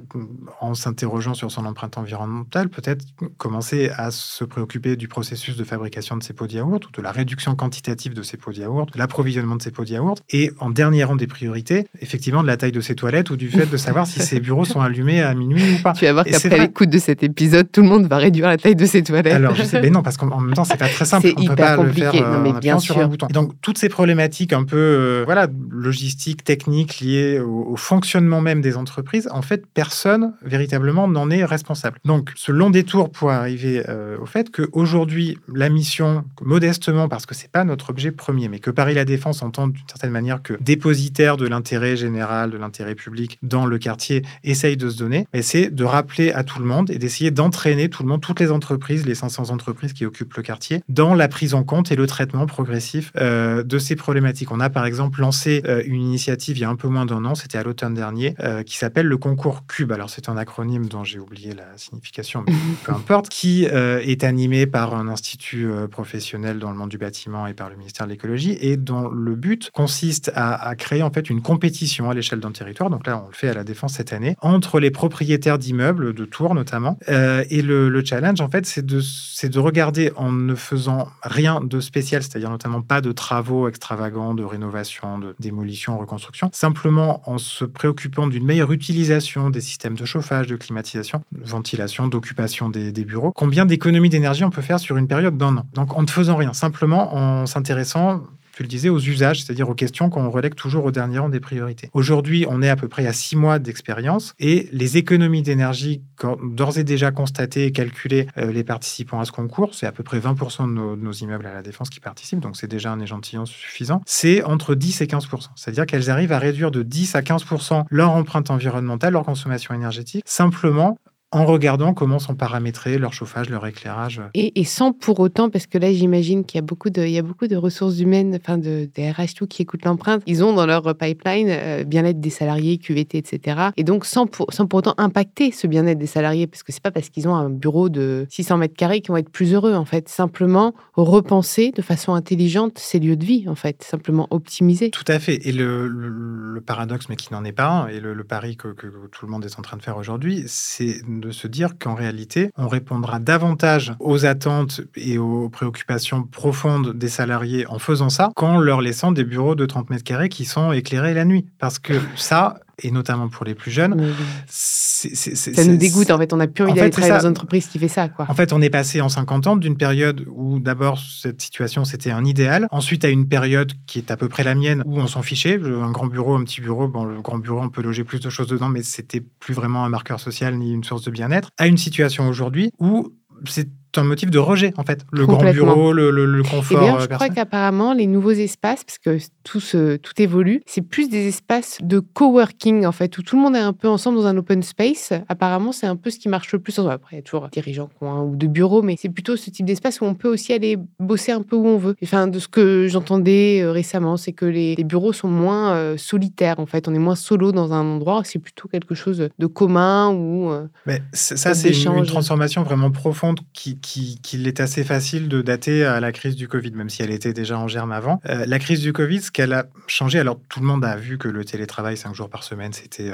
en 0.60 0.74
s'interrogeant 0.74 1.34
sur 1.34 1.50
son 1.50 1.64
empreinte 1.64 1.96
environnementale, 1.96 2.68
peut-être 2.68 3.04
commencer 3.36 3.90
à 3.96 4.10
se 4.10 4.44
préoccuper 4.44 4.96
du 4.96 5.08
processus 5.08 5.56
de 5.56 5.64
fabrication 5.64 6.16
de 6.16 6.22
ces 6.22 6.32
pots 6.32 6.46
de 6.46 6.54
yaourt 6.54 6.86
ou 6.86 6.90
de 6.90 7.02
la 7.02 7.12
réduction 7.12 7.54
quantitative 7.54 8.14
de 8.14 8.22
ces 8.22 8.36
pots 8.36 8.52
de 8.52 8.58
yaourt, 8.58 8.92
de 8.92 8.98
l'approvisionnement 8.98 9.56
de 9.56 9.62
ces 9.62 9.70
pots 9.70 9.84
de 9.84 9.90
yaourt, 9.90 10.20
et 10.30 10.50
en 10.58 10.70
dernier 10.70 11.04
rang 11.04 11.16
des 11.16 11.26
priorités, 11.26 11.86
effectivement, 12.00 12.42
de 12.42 12.48
la 12.48 12.56
taille 12.56 12.72
de 12.72 12.80
ses 12.80 12.94
toilettes 12.94 13.30
ou 13.30 13.36
du 13.36 13.48
fait 13.48 13.66
de 13.66 13.76
savoir 13.76 14.06
si 14.06 14.20
ses 14.20 14.40
bureaux 14.40 14.64
sont 14.64 14.80
allumés 14.80 15.22
à 15.22 15.34
minuit 15.34 15.62
ou 15.78 15.82
pas. 15.82 15.92
Tu 15.98 16.04
vas 16.04 16.12
voir 16.12 16.24
qu'après 16.24 16.58
l'écoute 16.58 16.90
de 16.90 16.98
cet 16.98 17.22
épisode, 17.22 17.72
tout 17.72 17.82
le 17.82 17.88
monde 17.88 18.06
va 18.06 18.18
réduire 18.18 18.46
la 18.46 18.56
taille 18.56 18.76
de 18.76 18.86
ses 18.86 19.02
toilettes. 19.02 19.34
Alors, 19.34 19.54
je 19.54 19.64
sais, 19.64 19.80
mais 19.80 19.90
non, 19.90 20.02
parce 20.02 20.16
qu'en 20.16 20.47
même 20.48 20.56
temps, 20.56 20.64
c'est 20.64 20.76
pas 20.76 20.88
très 20.88 21.04
simple. 21.04 21.28
C'est 21.28 21.42
hyper 21.42 21.76
compliqué. 21.76 22.20
non, 22.20 22.40
mais 22.40 22.52
bien 22.52 22.78
sûr. 22.78 22.94
Sur 22.94 23.04
un 23.04 23.08
bouton. 23.08 23.26
donc, 23.28 23.52
toutes 23.60 23.78
ces 23.78 23.88
problématiques 23.88 24.52
un 24.52 24.64
peu 24.64 24.76
euh, 24.76 25.22
voilà, 25.24 25.46
logistiques, 25.70 26.44
techniques 26.44 27.00
liées 27.00 27.38
au, 27.38 27.76
fonctionnement 27.76 28.40
même 28.40 28.60
des 28.60 28.76
entreprises, 28.76 29.28
en 29.30 29.42
fait, 29.42 29.64
personne 29.66 30.32
véritablement 30.42 31.06
n'en 31.06 31.30
est 31.30 31.44
responsable. 31.44 31.98
Donc, 32.04 32.32
ce 32.34 32.50
long 32.50 32.70
détour 32.70 33.10
pour 33.10 33.30
arriver 33.30 33.82
euh, 33.88 34.16
au 34.20 34.26
fait 34.26 34.50
qu'aujourd'hui, 34.50 35.38
la 35.52 35.68
mission, 35.68 36.24
modestement, 36.40 37.08
parce 37.08 37.26
que 37.26 37.34
c'est 37.34 37.50
pas 37.50 37.64
notre 37.64 37.90
objet 37.90 38.10
premier, 38.10 38.48
mais 38.48 38.58
que 38.58 38.70
Paris 38.70 38.94
La 38.94 39.04
Défense 39.04 39.42
entend 39.42 39.68
d'une 39.68 39.86
certaine 39.88 40.10
manière 40.10 40.42
que 40.42 40.54
dépositaire 40.60 41.36
de 41.36 41.46
l'intérêt 41.46 41.96
général, 41.96 42.50
de 42.50 42.56
l'intérêt 42.56 42.94
public 42.94 43.38
dans 43.42 43.66
le 43.66 43.78
quartier, 43.78 44.22
essaye 44.44 44.76
de 44.76 44.88
se 44.88 44.98
donner, 44.98 45.26
c'est 45.40 45.74
de 45.74 45.84
rappeler 45.84 46.32
à 46.32 46.44
tout 46.44 46.58
le 46.58 46.64
monde 46.64 46.90
et 46.90 46.98
d'essayer 46.98 47.30
d'entraîner 47.30 47.88
tout 47.88 48.02
le 48.02 48.08
monde, 48.08 48.20
toutes 48.20 48.40
les 48.40 48.50
entreprises, 48.50 49.06
les 49.06 49.14
500 49.14 49.50
entreprises 49.50 49.92
qui 49.92 50.04
occupent 50.04 50.32
le 50.38 50.42
quartier, 50.42 50.82
dans 50.88 51.14
la 51.14 51.28
prise 51.28 51.52
en 51.52 51.64
compte 51.64 51.92
et 51.92 51.96
le 51.96 52.06
traitement 52.06 52.46
progressif 52.46 53.12
euh, 53.16 53.62
de 53.62 53.78
ces 53.78 53.96
problématiques. 53.96 54.50
On 54.50 54.60
a 54.60 54.70
par 54.70 54.86
exemple 54.86 55.20
lancé 55.20 55.62
euh, 55.66 55.82
une 55.84 56.02
initiative 56.02 56.56
il 56.56 56.60
y 56.60 56.64
a 56.64 56.70
un 56.70 56.76
peu 56.76 56.88
moins 56.88 57.04
d'un 57.04 57.24
an, 57.24 57.34
c'était 57.34 57.58
à 57.58 57.62
l'automne 57.62 57.94
dernier, 57.94 58.34
euh, 58.40 58.62
qui 58.62 58.78
s'appelle 58.78 59.06
le 59.06 59.16
concours 59.16 59.66
Cube. 59.66 59.92
Alors 59.92 60.08
c'est 60.08 60.28
un 60.28 60.36
acronyme 60.36 60.86
dont 60.86 61.04
j'ai 61.04 61.18
oublié 61.18 61.54
la 61.54 61.76
signification, 61.76 62.44
mais 62.46 62.54
peu 62.84 62.92
importe, 62.92 63.28
qui 63.28 63.64
est 63.64 64.24
animé 64.24 64.66
par 64.66 64.94
un 64.94 65.08
institut 65.08 65.68
professionnel 65.90 66.58
dans 66.58 66.70
le 66.70 66.76
monde 66.76 66.88
du 66.88 66.98
bâtiment 66.98 67.46
et 67.46 67.54
par 67.54 67.68
le 67.68 67.76
ministère 67.76 68.06
de 68.06 68.12
l'écologie 68.12 68.56
et 68.60 68.76
dont 68.76 69.08
le 69.08 69.34
but 69.34 69.70
consiste 69.72 70.30
à, 70.34 70.74
créer 70.76 71.02
en 71.02 71.10
fait 71.10 71.28
une 71.28 71.42
compétition 71.42 72.10
à 72.10 72.14
l'échelle 72.14 72.40
d'un 72.40 72.52
territoire. 72.52 72.90
Donc 72.90 73.06
là, 73.06 73.22
on 73.24 73.28
le 73.28 73.34
fait 73.34 73.48
à 73.48 73.54
la 73.54 73.64
Défense 73.64 73.94
cette 73.94 74.12
année 74.12 74.36
entre 74.40 74.78
les 74.78 74.90
propriétaires 74.90 75.58
d'immeubles, 75.58 76.14
de 76.14 76.24
tours 76.24 76.54
notamment. 76.54 76.98
et 77.08 77.62
le, 77.62 77.88
le, 77.88 78.04
challenge 78.04 78.40
en 78.40 78.48
fait, 78.48 78.66
c'est 78.66 78.86
de, 78.86 79.00
de 79.48 79.58
regarder 79.58 80.12
en 80.16 80.27
ne 80.32 80.54
faisant 80.54 81.08
rien 81.22 81.60
de 81.60 81.80
spécial, 81.80 82.22
c'est-à-dire 82.22 82.50
notamment 82.50 82.82
pas 82.82 83.00
de 83.00 83.12
travaux 83.12 83.68
extravagants, 83.68 84.34
de 84.34 84.44
rénovation, 84.44 85.18
de 85.18 85.34
démolition, 85.38 85.98
reconstruction, 85.98 86.50
simplement 86.52 87.22
en 87.28 87.38
se 87.38 87.64
préoccupant 87.64 88.26
d'une 88.26 88.44
meilleure 88.44 88.72
utilisation 88.72 89.50
des 89.50 89.60
systèmes 89.60 89.94
de 89.94 90.04
chauffage, 90.04 90.46
de 90.46 90.56
climatisation, 90.56 91.22
de 91.32 91.44
ventilation, 91.44 92.08
d'occupation 92.08 92.68
des, 92.68 92.92
des, 92.92 93.04
bureaux, 93.04 93.32
combien 93.32 93.66
d'économies 93.66 94.10
d'énergie 94.10 94.44
on 94.44 94.50
peut 94.50 94.62
faire 94.62 94.80
sur 94.80 94.96
une 94.96 95.08
période 95.08 95.36
d'un 95.36 95.56
an. 95.56 95.66
Donc 95.74 95.96
en 95.96 96.02
ne 96.02 96.08
faisant 96.08 96.36
rien, 96.36 96.52
simplement 96.52 97.14
en 97.14 97.46
s'intéressant 97.46 98.22
tu 98.58 98.64
le 98.64 98.68
disais, 98.68 98.88
aux 98.88 98.98
usages, 98.98 99.44
c'est-à-dire 99.44 99.68
aux 99.68 99.74
questions 99.74 100.10
qu'on 100.10 100.28
relègue 100.30 100.56
toujours 100.56 100.84
au 100.84 100.90
dernier 100.90 101.20
rang 101.20 101.28
des 101.28 101.38
priorités. 101.38 101.90
Aujourd'hui, 101.92 102.44
on 102.48 102.60
est 102.60 102.68
à 102.68 102.74
peu 102.74 102.88
près 102.88 103.06
à 103.06 103.12
six 103.12 103.36
mois 103.36 103.60
d'expérience 103.60 104.34
et 104.40 104.68
les 104.72 104.96
économies 104.96 105.42
d'énergie 105.42 106.02
d'ores 106.42 106.76
et 106.76 106.82
déjà 106.82 107.12
constatées 107.12 107.66
et 107.66 107.70
calculées 107.70 108.26
euh, 108.36 108.50
les 108.50 108.64
participants 108.64 109.20
à 109.20 109.24
ce 109.24 109.30
concours, 109.30 109.76
c'est 109.76 109.86
à 109.86 109.92
peu 109.92 110.02
près 110.02 110.18
20% 110.18 110.66
de 110.66 110.96
nos, 111.00 111.12
immeubles 111.12 111.46
à 111.46 111.54
la 111.54 111.62
défense 111.62 111.88
qui 111.88 112.00
participent, 112.00 112.40
donc 112.40 112.56
c'est 112.56 112.66
déjà 112.66 112.90
un 112.90 112.98
échantillon 112.98 113.46
suffisant, 113.46 114.02
c'est 114.06 114.42
entre 114.42 114.74
10 114.74 115.02
et 115.02 115.06
15%. 115.06 115.50
C'est-à-dire 115.54 115.86
qu'elles 115.86 116.10
arrivent 116.10 116.32
à 116.32 116.40
réduire 116.40 116.72
de 116.72 116.82
10 116.82 117.14
à 117.14 117.20
15% 117.20 117.84
leur 117.88 118.10
empreinte 118.10 118.50
environnementale, 118.50 119.12
leur 119.12 119.22
consommation 119.22 119.72
énergétique, 119.72 120.24
simplement 120.26 120.98
en 121.30 121.44
regardant 121.44 121.92
comment 121.92 122.18
sont 122.18 122.34
paramétrés 122.34 122.96
leur 122.96 123.12
chauffage, 123.12 123.50
leur 123.50 123.66
éclairage. 123.66 124.22
Et, 124.34 124.64
sans 124.64 124.92
pour 124.92 125.20
autant, 125.20 125.50
parce 125.50 125.66
que 125.66 125.76
là, 125.76 125.92
j'imagine 125.92 126.44
qu'il 126.44 126.56
y 126.56 126.60
a 126.60 126.62
beaucoup 126.62 126.88
de, 126.88 127.02
il 127.02 127.10
y 127.10 127.18
a 127.18 127.22
beaucoup 127.22 127.48
de 127.48 127.56
ressources 127.56 127.98
humaines, 128.00 128.38
enfin 128.40 128.56
de, 128.56 128.88
des 128.94 129.10
RH 129.10 129.34
tout 129.36 129.46
qui 129.46 129.62
écoutent 129.62 129.84
l'empreinte. 129.84 130.22
Ils 130.26 130.42
ont 130.42 130.54
dans 130.54 130.64
leur 130.64 130.96
pipeline 130.96 131.48
euh, 131.50 131.84
bien-être 131.84 132.20
des 132.20 132.30
salariés, 132.30 132.78
QVT, 132.78 133.18
etc. 133.18 133.60
Et 133.76 133.84
donc 133.84 134.06
sans 134.06 134.26
pour, 134.26 134.52
sans 134.52 134.66
pour 134.66 134.78
autant 134.78 134.94
impacter 134.96 135.52
ce 135.52 135.66
bien-être 135.66 135.98
des 135.98 136.06
salariés, 136.06 136.46
parce 136.46 136.62
que 136.62 136.72
c'est 136.72 136.82
pas 136.82 136.90
parce 136.90 137.10
qu'ils 137.10 137.28
ont 137.28 137.34
un 137.34 137.50
bureau 137.50 137.90
de 137.90 138.26
600 138.30 138.56
mètres 138.56 138.74
carrés 138.74 139.00
qu'ils 139.00 139.10
vont 139.10 139.18
être 139.18 139.30
plus 139.30 139.52
heureux, 139.52 139.74
en 139.74 139.84
fait. 139.84 140.08
Simplement 140.08 140.74
repenser 140.94 141.72
de 141.72 141.82
façon 141.82 142.14
intelligente 142.14 142.78
ces 142.78 143.00
lieux 143.00 143.16
de 143.16 143.24
vie, 143.24 143.48
en 143.48 143.54
fait. 143.54 143.82
Simplement 143.82 144.28
optimiser. 144.30 144.90
Tout 144.90 145.04
à 145.06 145.18
fait. 145.18 145.46
Et 145.46 145.52
le, 145.52 145.88
le, 145.88 146.60
paradoxe, 146.60 147.08
mais 147.08 147.16
qui 147.16 147.32
n'en 147.32 147.44
est 147.44 147.52
pas 147.52 147.68
un, 147.68 147.88
et 147.88 148.00
le, 148.00 148.24
pari 148.24 148.56
que, 148.56 148.68
que 148.68 148.86
tout 149.12 149.26
le 149.26 149.30
monde 149.30 149.44
est 149.44 149.58
en 149.58 149.62
train 149.62 149.76
de 149.76 149.82
faire 149.82 149.96
aujourd'hui, 149.96 150.44
c'est 150.46 151.02
de 151.20 151.30
se 151.30 151.46
dire 151.46 151.78
qu'en 151.78 151.94
réalité, 151.94 152.50
on 152.56 152.68
répondra 152.68 153.18
davantage 153.18 153.94
aux 154.00 154.26
attentes 154.26 154.80
et 154.96 155.18
aux 155.18 155.48
préoccupations 155.48 156.22
profondes 156.22 156.96
des 156.96 157.08
salariés 157.08 157.66
en 157.66 157.78
faisant 157.78 158.08
ça 158.08 158.30
qu'en 158.34 158.58
leur 158.58 158.80
laissant 158.80 159.12
des 159.12 159.24
bureaux 159.24 159.54
de 159.54 159.66
30 159.66 159.90
mètres 159.90 160.04
carrés 160.04 160.28
qui 160.28 160.44
sont 160.44 160.72
éclairés 160.72 161.14
la 161.14 161.24
nuit. 161.24 161.46
Parce 161.58 161.78
que 161.78 161.94
ça, 162.16 162.60
et 162.82 162.90
notamment 162.90 163.28
pour 163.28 163.44
les 163.44 163.54
plus 163.54 163.70
jeunes. 163.70 164.14
ça 164.48 165.64
nous 165.64 165.76
dégoûte, 165.76 166.10
en 166.10 166.18
fait. 166.18 166.32
On 166.32 166.36
n'a 166.36 166.46
plus 166.46 166.64
envie 166.64 166.74
d'aller 166.74 166.90
travailler 166.90 167.14
dans 167.14 167.20
une 167.20 167.30
entreprise 167.30 167.66
qui 167.66 167.78
fait 167.78 167.88
ça. 167.88 168.08
Quoi. 168.08 168.26
En 168.28 168.34
fait, 168.34 168.52
on 168.52 168.60
est 168.60 168.70
passé 168.70 169.00
en 169.00 169.08
50 169.08 169.46
ans 169.46 169.56
d'une 169.56 169.76
période 169.76 170.24
où 170.28 170.60
d'abord 170.60 170.98
cette 170.98 171.40
situation 171.40 171.84
c'était 171.84 172.10
un 172.10 172.24
idéal, 172.24 172.68
ensuite 172.70 173.04
à 173.04 173.08
une 173.08 173.28
période 173.28 173.72
qui 173.86 173.98
est 173.98 174.10
à 174.10 174.16
peu 174.16 174.28
près 174.28 174.44
la 174.44 174.54
mienne 174.54 174.82
où 174.86 174.98
on 174.98 175.06
s'en 175.06 175.22
fichait. 175.22 175.58
Un 175.60 175.90
grand 175.90 176.06
bureau, 176.06 176.34
un 176.34 176.44
petit 176.44 176.60
bureau, 176.60 176.88
bon, 176.88 177.04
le 177.04 177.20
grand 177.20 177.38
bureau, 177.38 177.60
on 177.60 177.68
peut 177.68 177.82
loger 177.82 178.04
plus 178.04 178.20
de 178.20 178.30
choses 178.30 178.48
dedans, 178.48 178.68
mais 178.68 178.82
c'était 178.82 179.20
plus 179.20 179.54
vraiment 179.54 179.84
un 179.84 179.88
marqueur 179.88 180.20
social 180.20 180.56
ni 180.56 180.72
une 180.72 180.84
source 180.84 181.02
de 181.02 181.10
bien-être, 181.10 181.50
à 181.58 181.66
une 181.66 181.78
situation 181.78 182.28
aujourd'hui 182.28 182.70
où 182.78 183.12
c'est 183.46 183.68
un 183.98 184.04
motif 184.04 184.30
de 184.30 184.38
rejet, 184.38 184.72
en 184.76 184.84
fait. 184.84 185.04
Le 185.12 185.26
grand 185.26 185.50
bureau, 185.50 185.92
le, 185.92 186.10
le, 186.10 186.42
confort. 186.42 186.82
Et 186.82 187.02
je 187.02 187.06
crois 187.06 187.28
qu'apparemment, 187.28 187.92
les 187.92 188.06
nouveaux 188.06 188.32
espaces, 188.32 188.84
parce 188.84 188.98
que 188.98 189.18
tout, 189.44 189.60
tout 189.60 190.22
évolue, 190.22 190.62
c'est 190.66 190.82
plus 190.82 191.08
des 191.08 191.28
espaces 191.28 191.78
de 191.82 191.98
coworking, 192.00 192.86
en 192.86 192.92
fait, 192.92 193.16
où 193.18 193.22
tout 193.22 193.36
le 193.36 193.42
monde 193.42 193.56
est 193.56 193.60
un 193.60 193.72
peu 193.72 193.88
ensemble 193.88 194.18
dans 194.18 194.26
un 194.26 194.36
open 194.36 194.62
space. 194.62 195.12
Apparemment, 195.28 195.72
c'est 195.72 195.86
un 195.86 195.96
peu 195.96 196.10
ce 196.10 196.18
qui 196.18 196.28
marche 196.28 196.52
le 196.52 196.58
plus. 196.58 196.78
Après, 196.78 197.16
il 197.16 197.16
y 197.16 197.18
a 197.18 197.22
toujours 197.22 197.48
dirigeants 197.48 197.90
ont 198.00 198.22
ou 198.22 198.36
de 198.36 198.46
bureaux, 198.46 198.82
mais 198.82 198.96
c'est 198.98 199.08
plutôt 199.08 199.36
ce 199.36 199.50
type 199.50 199.66
d'espace 199.66 200.00
où 200.00 200.04
on 200.04 200.14
peut 200.14 200.28
aussi 200.28 200.52
aller 200.52 200.76
bosser 201.00 201.32
un 201.32 201.42
peu 201.42 201.56
où 201.56 201.66
on 201.66 201.78
veut. 201.78 201.94
Enfin, 202.02 202.26
de 202.26 202.38
ce 202.38 202.48
que 202.48 202.86
j'entendais 202.88 203.60
euh, 203.62 203.72
récemment, 203.72 204.16
c'est 204.16 204.32
que 204.32 204.44
les, 204.44 204.76
bureaux 204.84 205.12
sont 205.12 205.28
moins 205.28 205.74
euh, 205.74 205.96
solitaires, 205.96 206.58
en 206.58 206.66
fait. 206.66 206.88
On 206.88 206.94
est 206.94 206.98
moins 206.98 207.14
solo 207.14 207.52
dans 207.52 207.72
un 207.72 207.84
endroit, 207.84 208.22
c'est 208.24 208.38
plutôt 208.38 208.68
quelque 208.68 208.94
chose 208.94 209.28
de 209.38 209.46
commun 209.46 210.10
ou. 210.10 210.50
Euh, 210.50 210.66
mais 210.86 211.02
ça, 211.12 211.54
c'est 211.54 211.70
une, 211.70 212.06
transformation 212.06 212.62
vraiment 212.62 212.90
profonde 212.90 213.40
qui, 213.52 213.78
qui, 213.78 213.87
qui 214.22 214.46
est 214.46 214.60
assez 214.60 214.84
facile 214.84 215.28
de 215.28 215.42
dater 215.42 215.84
à 215.84 216.00
la 216.00 216.12
crise 216.12 216.36
du 216.36 216.48
Covid, 216.48 216.72
même 216.72 216.90
si 216.90 217.02
elle 217.02 217.10
était 217.10 217.32
déjà 217.32 217.58
en 217.58 217.68
germe 217.68 217.92
avant. 217.92 218.20
la 218.24 218.58
crise 218.58 218.80
du 218.80 218.92
Covid, 218.92 219.22
ce 219.22 219.30
qu'elle 219.30 219.52
a 219.52 219.66
changé, 219.86 220.18
alors 220.18 220.38
tout 220.48 220.60
le 220.60 220.66
monde 220.66 220.84
a 220.84 220.96
vu 220.96 221.18
que 221.18 221.28
le 221.28 221.44
télétravail 221.44 221.96
cinq 221.96 222.14
jours 222.14 222.28
par 222.28 222.44
semaine, 222.44 222.72
c'était 222.72 223.12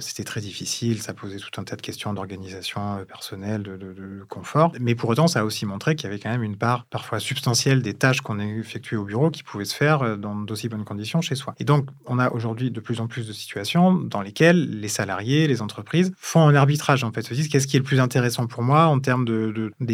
c'était 0.00 0.24
très 0.24 0.40
difficile, 0.40 1.00
ça 1.02 1.14
posait 1.14 1.38
tout 1.38 1.60
un 1.60 1.64
tas 1.64 1.76
de 1.76 1.82
questions 1.82 2.12
d'organisation 2.12 3.04
personnelle, 3.06 3.62
de, 3.62 3.76
de, 3.76 4.24
confort. 4.28 4.72
Mais 4.80 4.94
pour 4.94 5.10
autant, 5.10 5.26
ça 5.26 5.40
a 5.40 5.44
aussi 5.44 5.66
montré 5.66 5.96
qu'il 5.96 6.08
y 6.08 6.12
avait 6.12 6.18
quand 6.18 6.30
même 6.30 6.42
une 6.42 6.56
part 6.56 6.86
parfois 6.86 7.20
substantielle 7.20 7.82
des 7.82 7.94
tâches 7.94 8.20
qu'on 8.20 8.38
a 8.38 8.44
effectuées 8.44 8.96
au 8.96 9.04
bureau 9.04 9.30
qui 9.30 9.42
pouvaient 9.42 9.64
se 9.64 9.74
faire 9.74 10.16
dans 10.16 10.34
d'aussi 10.34 10.68
bonnes 10.68 10.84
conditions 10.84 11.20
chez 11.20 11.34
soi. 11.34 11.54
Et 11.58 11.64
donc, 11.64 11.88
on 12.06 12.18
a 12.18 12.30
aujourd'hui 12.30 12.70
de 12.70 12.80
plus 12.80 13.00
en 13.00 13.06
plus 13.06 13.26
de 13.26 13.32
situations 13.32 13.94
dans 13.94 14.20
lesquelles 14.20 14.80
les 14.80 14.88
salariés, 14.88 15.46
les 15.46 15.62
entreprises 15.62 16.12
font 16.18 16.46
un 16.48 16.54
arbitrage, 16.54 17.04
en 17.04 17.12
fait, 17.12 17.22
se 17.22 17.34
disent 17.34 17.48
qu'est-ce 17.48 17.66
qui 17.66 17.76
est 17.76 17.80
le 17.80 17.84
plus 17.84 18.00
intéressant 18.00 18.46
pour 18.46 18.62
moi 18.62 18.86
en 18.86 18.98
termes 19.00 19.24
d'épanouissement 19.24 19.72
de, 19.80 19.91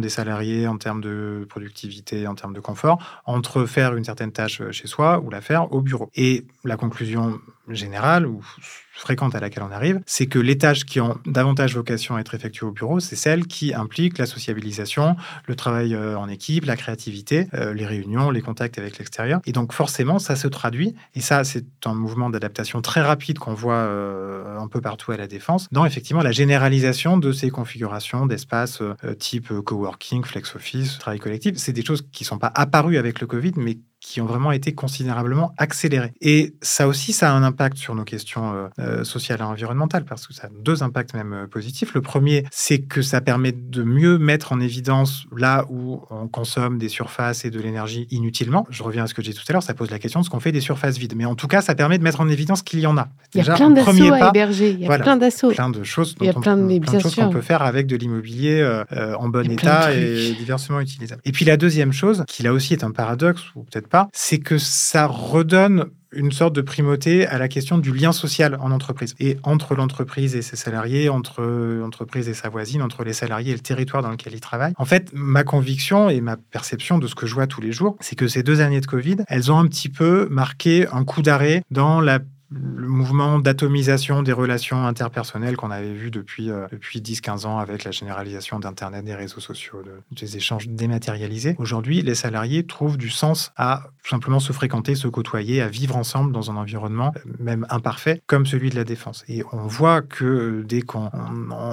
des 0.00 0.08
salariés, 0.08 0.66
en 0.66 0.78
termes 0.78 1.00
de 1.00 1.46
productivité, 1.48 2.26
en 2.26 2.34
termes 2.34 2.54
de 2.54 2.60
confort, 2.60 3.22
entre 3.24 3.66
faire 3.66 3.94
une 3.96 4.04
certaine 4.04 4.32
tâche 4.32 4.62
chez 4.70 4.86
soi 4.86 5.20
ou 5.20 5.30
la 5.30 5.40
faire 5.40 5.72
au 5.72 5.80
bureau. 5.80 6.10
Et 6.14 6.46
la 6.64 6.76
conclusion 6.76 7.38
générale, 7.68 8.26
ou 8.26 8.44
fréquente 8.92 9.34
à 9.34 9.40
laquelle 9.40 9.62
on 9.62 9.72
arrive, 9.72 10.00
c'est 10.06 10.26
que 10.26 10.38
les 10.38 10.58
tâches 10.58 10.84
qui 10.84 11.00
ont 11.00 11.18
davantage 11.26 11.74
vocation 11.74 12.16
à 12.16 12.20
être 12.20 12.34
effectuées 12.34 12.66
au 12.66 12.72
bureau, 12.72 13.00
c'est 13.00 13.16
celles 13.16 13.46
qui 13.46 13.74
impliquent 13.74 14.18
la 14.18 14.26
sociabilisation, 14.26 15.16
le 15.46 15.56
travail 15.56 15.94
euh, 15.94 16.18
en 16.18 16.28
équipe, 16.28 16.64
la 16.64 16.76
créativité, 16.76 17.48
euh, 17.54 17.72
les 17.74 17.86
réunions, 17.86 18.30
les 18.30 18.42
contacts 18.42 18.78
avec 18.78 18.98
l'extérieur. 18.98 19.40
Et 19.46 19.52
donc 19.52 19.72
forcément, 19.72 20.18
ça 20.18 20.36
se 20.36 20.48
traduit, 20.48 20.94
et 21.14 21.20
ça 21.20 21.44
c'est 21.44 21.66
un 21.84 21.94
mouvement 21.94 22.30
d'adaptation 22.30 22.82
très 22.82 23.00
rapide 23.00 23.38
qu'on 23.38 23.54
voit 23.54 23.74
euh, 23.74 24.58
un 24.58 24.68
peu 24.68 24.80
partout 24.80 25.12
à 25.12 25.16
la 25.16 25.26
défense, 25.26 25.68
dans 25.72 25.84
effectivement 25.84 26.22
la 26.22 26.32
généralisation 26.32 27.16
de 27.16 27.32
ces 27.32 27.50
configurations 27.50 28.26
d'espaces 28.26 28.82
type 29.18 29.52
coworking, 29.60 30.24
flex 30.24 30.54
office, 30.54 30.98
travail 30.98 31.18
collectif. 31.18 31.56
C'est 31.56 31.72
des 31.72 31.84
choses 31.84 32.02
qui 32.12 32.24
ne 32.24 32.28
sont 32.28 32.38
pas 32.38 32.52
apparues 32.54 32.98
avec 32.98 33.20
le 33.20 33.26
Covid, 33.26 33.52
mais 33.56 33.78
qui 34.02 34.20
ont 34.20 34.26
vraiment 34.26 34.52
été 34.52 34.74
considérablement 34.74 35.54
accélérées. 35.58 36.12
Et 36.20 36.54
ça 36.60 36.88
aussi, 36.88 37.12
ça 37.12 37.30
a 37.30 37.34
un 37.34 37.44
impact 37.44 37.78
sur 37.78 37.94
nos 37.94 38.02
questions 38.02 38.52
euh, 38.52 38.68
euh, 38.80 39.04
sociales 39.04 39.38
et 39.40 39.44
environnementales, 39.44 40.04
parce 40.04 40.26
que 40.26 40.34
ça 40.34 40.48
a 40.48 40.50
deux 40.62 40.82
impacts 40.82 41.14
même 41.14 41.32
euh, 41.32 41.46
positifs. 41.46 41.94
Le 41.94 42.02
premier, 42.02 42.44
c'est 42.50 42.80
que 42.80 43.00
ça 43.00 43.20
permet 43.20 43.52
de 43.52 43.84
mieux 43.84 44.18
mettre 44.18 44.52
en 44.52 44.60
évidence 44.60 45.24
là 45.34 45.66
où 45.70 46.00
on 46.10 46.26
consomme 46.26 46.78
des 46.78 46.88
surfaces 46.88 47.44
et 47.44 47.50
de 47.50 47.60
l'énergie 47.60 48.08
inutilement. 48.10 48.66
Je 48.70 48.82
reviens 48.82 49.04
à 49.04 49.06
ce 49.06 49.14
que 49.14 49.22
j'ai 49.22 49.30
dit 49.30 49.38
tout 49.38 49.44
à 49.48 49.52
l'heure, 49.52 49.62
ça 49.62 49.74
pose 49.74 49.90
la 49.90 50.00
question 50.00 50.20
de 50.20 50.24
ce 50.24 50.30
qu'on 50.30 50.40
fait 50.40 50.52
des 50.52 50.60
surfaces 50.60 50.98
vides. 50.98 51.14
Mais 51.14 51.24
en 51.24 51.36
tout 51.36 51.46
cas, 51.46 51.60
ça 51.60 51.76
permet 51.76 51.96
de 51.96 52.02
mettre 52.02 52.20
en 52.20 52.28
évidence 52.28 52.62
qu'il 52.62 52.80
y 52.80 52.86
en 52.86 52.96
a. 52.96 53.08
Il 53.34 53.44
y 53.44 53.48
a 53.48 53.54
plein 53.54 53.70
d'assauts 53.70 54.12
à 54.12 54.28
héberger, 54.30 54.70
il 54.70 54.80
y 54.80 54.86
a 54.88 54.98
plein 54.98 55.16
d'assauts. 55.16 55.50
Plein 55.50 55.70
de 55.70 55.84
choses, 55.84 56.16
il 56.20 56.26
y 56.26 56.28
a 56.28 56.32
plein 56.32 56.56
de, 56.56 56.78
plein 56.80 56.94
de 56.94 56.98
choses 56.98 57.14
qu'on 57.14 57.30
peut 57.30 57.40
faire 57.40 57.62
avec 57.62 57.86
de 57.86 57.94
l'immobilier 57.94 58.82
en 59.16 59.28
bon 59.28 59.48
état 59.48 59.94
et 59.94 60.32
diversement 60.32 60.80
utilisable. 60.80 61.22
Et 61.24 61.30
puis 61.30 61.44
la 61.44 61.56
deuxième 61.56 61.92
chose, 61.92 62.24
qui 62.26 62.42
là 62.42 62.52
aussi 62.52 62.72
est 62.72 62.82
un 62.82 62.90
paradoxe, 62.90 63.42
ou 63.54 63.62
peut-être 63.62 63.91
c'est 64.12 64.38
que 64.38 64.58
ça 64.58 65.06
redonne 65.06 65.86
une 66.12 66.32
sorte 66.32 66.54
de 66.54 66.60
primauté 66.60 67.26
à 67.26 67.38
la 67.38 67.48
question 67.48 67.78
du 67.78 67.92
lien 67.92 68.12
social 68.12 68.58
en 68.60 68.70
entreprise. 68.70 69.14
Et 69.18 69.38
entre 69.42 69.74
l'entreprise 69.74 70.36
et 70.36 70.42
ses 70.42 70.56
salariés, 70.56 71.08
entre 71.08 71.42
l'entreprise 71.42 72.28
et 72.28 72.34
sa 72.34 72.48
voisine, 72.48 72.82
entre 72.82 73.04
les 73.04 73.12
salariés 73.12 73.52
et 73.52 73.54
le 73.54 73.60
territoire 73.60 74.02
dans 74.02 74.10
lequel 74.10 74.34
ils 74.34 74.40
travaillent. 74.40 74.74
En 74.76 74.84
fait, 74.84 75.10
ma 75.12 75.44
conviction 75.44 76.08
et 76.08 76.20
ma 76.20 76.36
perception 76.36 76.98
de 76.98 77.06
ce 77.06 77.14
que 77.14 77.26
je 77.26 77.34
vois 77.34 77.46
tous 77.46 77.60
les 77.60 77.72
jours, 77.72 77.96
c'est 78.00 78.16
que 78.16 78.28
ces 78.28 78.42
deux 78.42 78.60
années 78.60 78.80
de 78.80 78.86
Covid, 78.86 79.16
elles 79.28 79.50
ont 79.50 79.58
un 79.58 79.66
petit 79.66 79.88
peu 79.88 80.28
marqué 80.30 80.86
un 80.92 81.04
coup 81.04 81.22
d'arrêt 81.22 81.62
dans 81.70 82.00
la 82.00 82.18
le 82.54 82.88
mouvement 82.88 83.38
d'atomisation 83.38 84.22
des 84.22 84.32
relations 84.32 84.86
interpersonnelles 84.86 85.56
qu'on 85.56 85.70
avait 85.70 85.92
vu 85.92 86.10
depuis, 86.10 86.50
euh, 86.50 86.66
depuis 86.70 87.00
10-15 87.00 87.46
ans 87.46 87.58
avec 87.58 87.84
la 87.84 87.90
généralisation 87.90 88.58
d'Internet, 88.58 89.04
des 89.04 89.14
réseaux 89.14 89.40
sociaux, 89.40 89.82
des 90.10 90.36
échanges 90.36 90.68
dématérialisés. 90.68 91.54
Aujourd'hui, 91.58 92.02
les 92.02 92.14
salariés 92.14 92.64
trouvent 92.66 92.98
du 92.98 93.10
sens 93.10 93.52
à 93.56 93.84
simplement 94.04 94.40
se 94.40 94.52
fréquenter, 94.52 94.94
se 94.94 95.06
côtoyer, 95.06 95.62
à 95.62 95.68
vivre 95.68 95.96
ensemble 95.96 96.32
dans 96.32 96.50
un 96.50 96.56
environnement 96.56 97.12
euh, 97.16 97.30
même 97.38 97.66
imparfait 97.70 98.20
comme 98.26 98.46
celui 98.46 98.70
de 98.70 98.76
la 98.76 98.84
défense. 98.84 99.24
Et 99.28 99.44
on 99.52 99.66
voit 99.66 100.02
que 100.02 100.24
euh, 100.24 100.64
dès 100.64 100.82
qu'on 100.82 101.08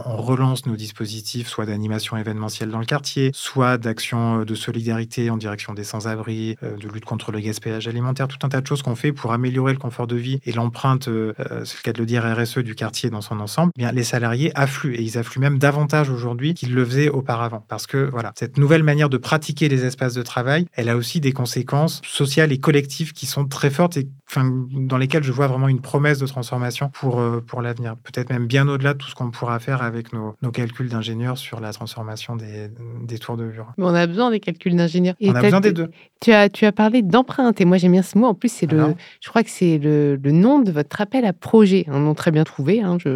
relance 0.06 0.66
nos 0.66 0.76
dispositifs, 0.76 1.48
soit 1.48 1.66
d'animation 1.66 2.18
événementielle 2.18 2.70
dans 2.70 2.80
le 2.80 2.86
quartier, 2.86 3.32
soit 3.34 3.78
d'action 3.78 4.44
de 4.44 4.56
solidarité 4.56 5.30
en 5.30 5.38
direction 5.38 5.74
des 5.74 5.84
sans-abri, 5.84 6.56
de 6.62 6.88
lutte 6.88 7.06
contre 7.06 7.32
le 7.32 7.40
gaspillage 7.40 7.88
alimentaire, 7.88 8.28
tout 8.28 8.38
un 8.44 8.50
tas 8.50 8.62
de 8.62 8.68
choses 8.68 8.82
qu'on 8.82 8.96
fait 8.96 9.12
pour 9.12 9.34
améliorer 9.34 9.74
le 9.74 9.80
confort 9.80 10.08
de 10.08 10.16
vie 10.16 10.40
et 10.46 10.52
l'empreinte, 10.70 11.08
euh, 11.08 11.34
c'est 11.66 11.78
le 11.78 11.82
cas 11.84 11.94
de 11.94 11.98
le 11.98 12.06
dire, 12.06 12.24
RSE 12.24 12.60
du 12.60 12.76
quartier 12.76 13.10
dans 13.10 13.22
son 13.22 13.40
ensemble, 13.40 13.72
eh 13.76 13.80
bien 13.80 13.92
les 13.92 14.04
salariés 14.04 14.52
affluent 14.54 14.94
et 14.94 15.02
ils 15.02 15.18
affluent 15.18 15.42
même 15.42 15.58
davantage 15.58 16.12
aujourd'hui 16.12 16.54
qu'ils 16.54 16.76
le 16.76 16.86
faisaient 16.86 17.10
auparavant. 17.10 17.66
Parce 17.68 17.88
que 17.88 17.98
voilà, 18.12 18.34
cette 18.36 18.58
nouvelle 18.58 18.84
manière 18.84 19.10
de 19.10 19.18
pratiquer 19.18 19.68
les 19.68 19.84
espaces 19.84 20.14
de 20.14 20.22
travail, 20.22 20.68
elle 20.74 20.90
a 20.90 20.96
aussi 20.96 21.20
des 21.22 21.32
conséquences 21.32 22.02
sociales 22.06 22.52
et 22.52 22.60
collectives 22.60 23.14
qui 23.14 23.26
sont 23.26 23.46
très 23.46 23.72
fortes 23.72 23.98
et 23.98 24.08
enfin, 24.30 24.50
dans 24.72 24.98
lesquelles 24.98 25.24
je 25.24 25.32
vois 25.32 25.48
vraiment 25.48 25.68
une 25.68 25.82
promesse 25.82 26.20
de 26.20 26.28
transformation 26.28 26.90
pour, 26.90 27.20
euh, 27.20 27.44
pour 27.46 27.62
l'avenir. 27.62 27.96
Peut-être 28.04 28.30
même 28.30 28.46
bien 28.48 28.68
au-delà 28.68 28.94
de 28.94 29.00
tout 29.00 29.10
ce 29.10 29.16
qu'on 29.16 29.32
pourra 29.32 29.60
faire 29.60 29.82
avec 29.82 30.14
nos, 30.14 30.36
nos 30.42 30.52
calculs 30.52 30.90
d'ingénieurs 30.90 31.38
sur 31.38 31.60
la 31.60 31.74
transformation 31.74 32.36
des, 32.36 32.70
des 33.04 33.18
tours 33.18 33.38
de 33.38 33.46
bureau. 33.48 33.68
Mais 33.78 33.86
on 33.86 33.96
a 33.96 34.06
besoin 34.06 34.30
des 34.30 34.40
calculs 34.40 34.76
d'ingénieurs. 34.76 35.16
On 35.22 35.36
a 35.36 35.42
besoin 35.42 35.62
des 35.62 35.72
deux. 35.72 35.90
Tu 36.22 36.32
as, 36.32 36.50
tu 36.50 36.66
as 36.66 36.72
parlé 36.72 37.02
d'empreinte 37.02 37.62
et 37.62 37.66
moi 37.66 37.78
j'aime 37.78 37.94
bien 37.94 38.02
ce 38.02 38.18
mot. 38.18 38.28
En 38.28 38.34
plus, 38.34 38.52
c'est 38.52 38.70
le, 38.70 38.94
je 39.22 39.30
crois 39.30 39.42
que 39.44 39.50
c'est 39.50 39.78
le, 39.78 40.20
le 40.22 40.32
nom 40.32 40.60
de 40.60 40.72
votre 40.72 41.02
appel 41.02 41.26
à 41.26 41.34
projet, 41.34 41.86
un 41.88 42.00
nom 42.00 42.14
très 42.14 42.32
bien 42.32 42.44
trouvé, 42.44 42.82
hein, 42.82 42.98
je, 43.00 43.10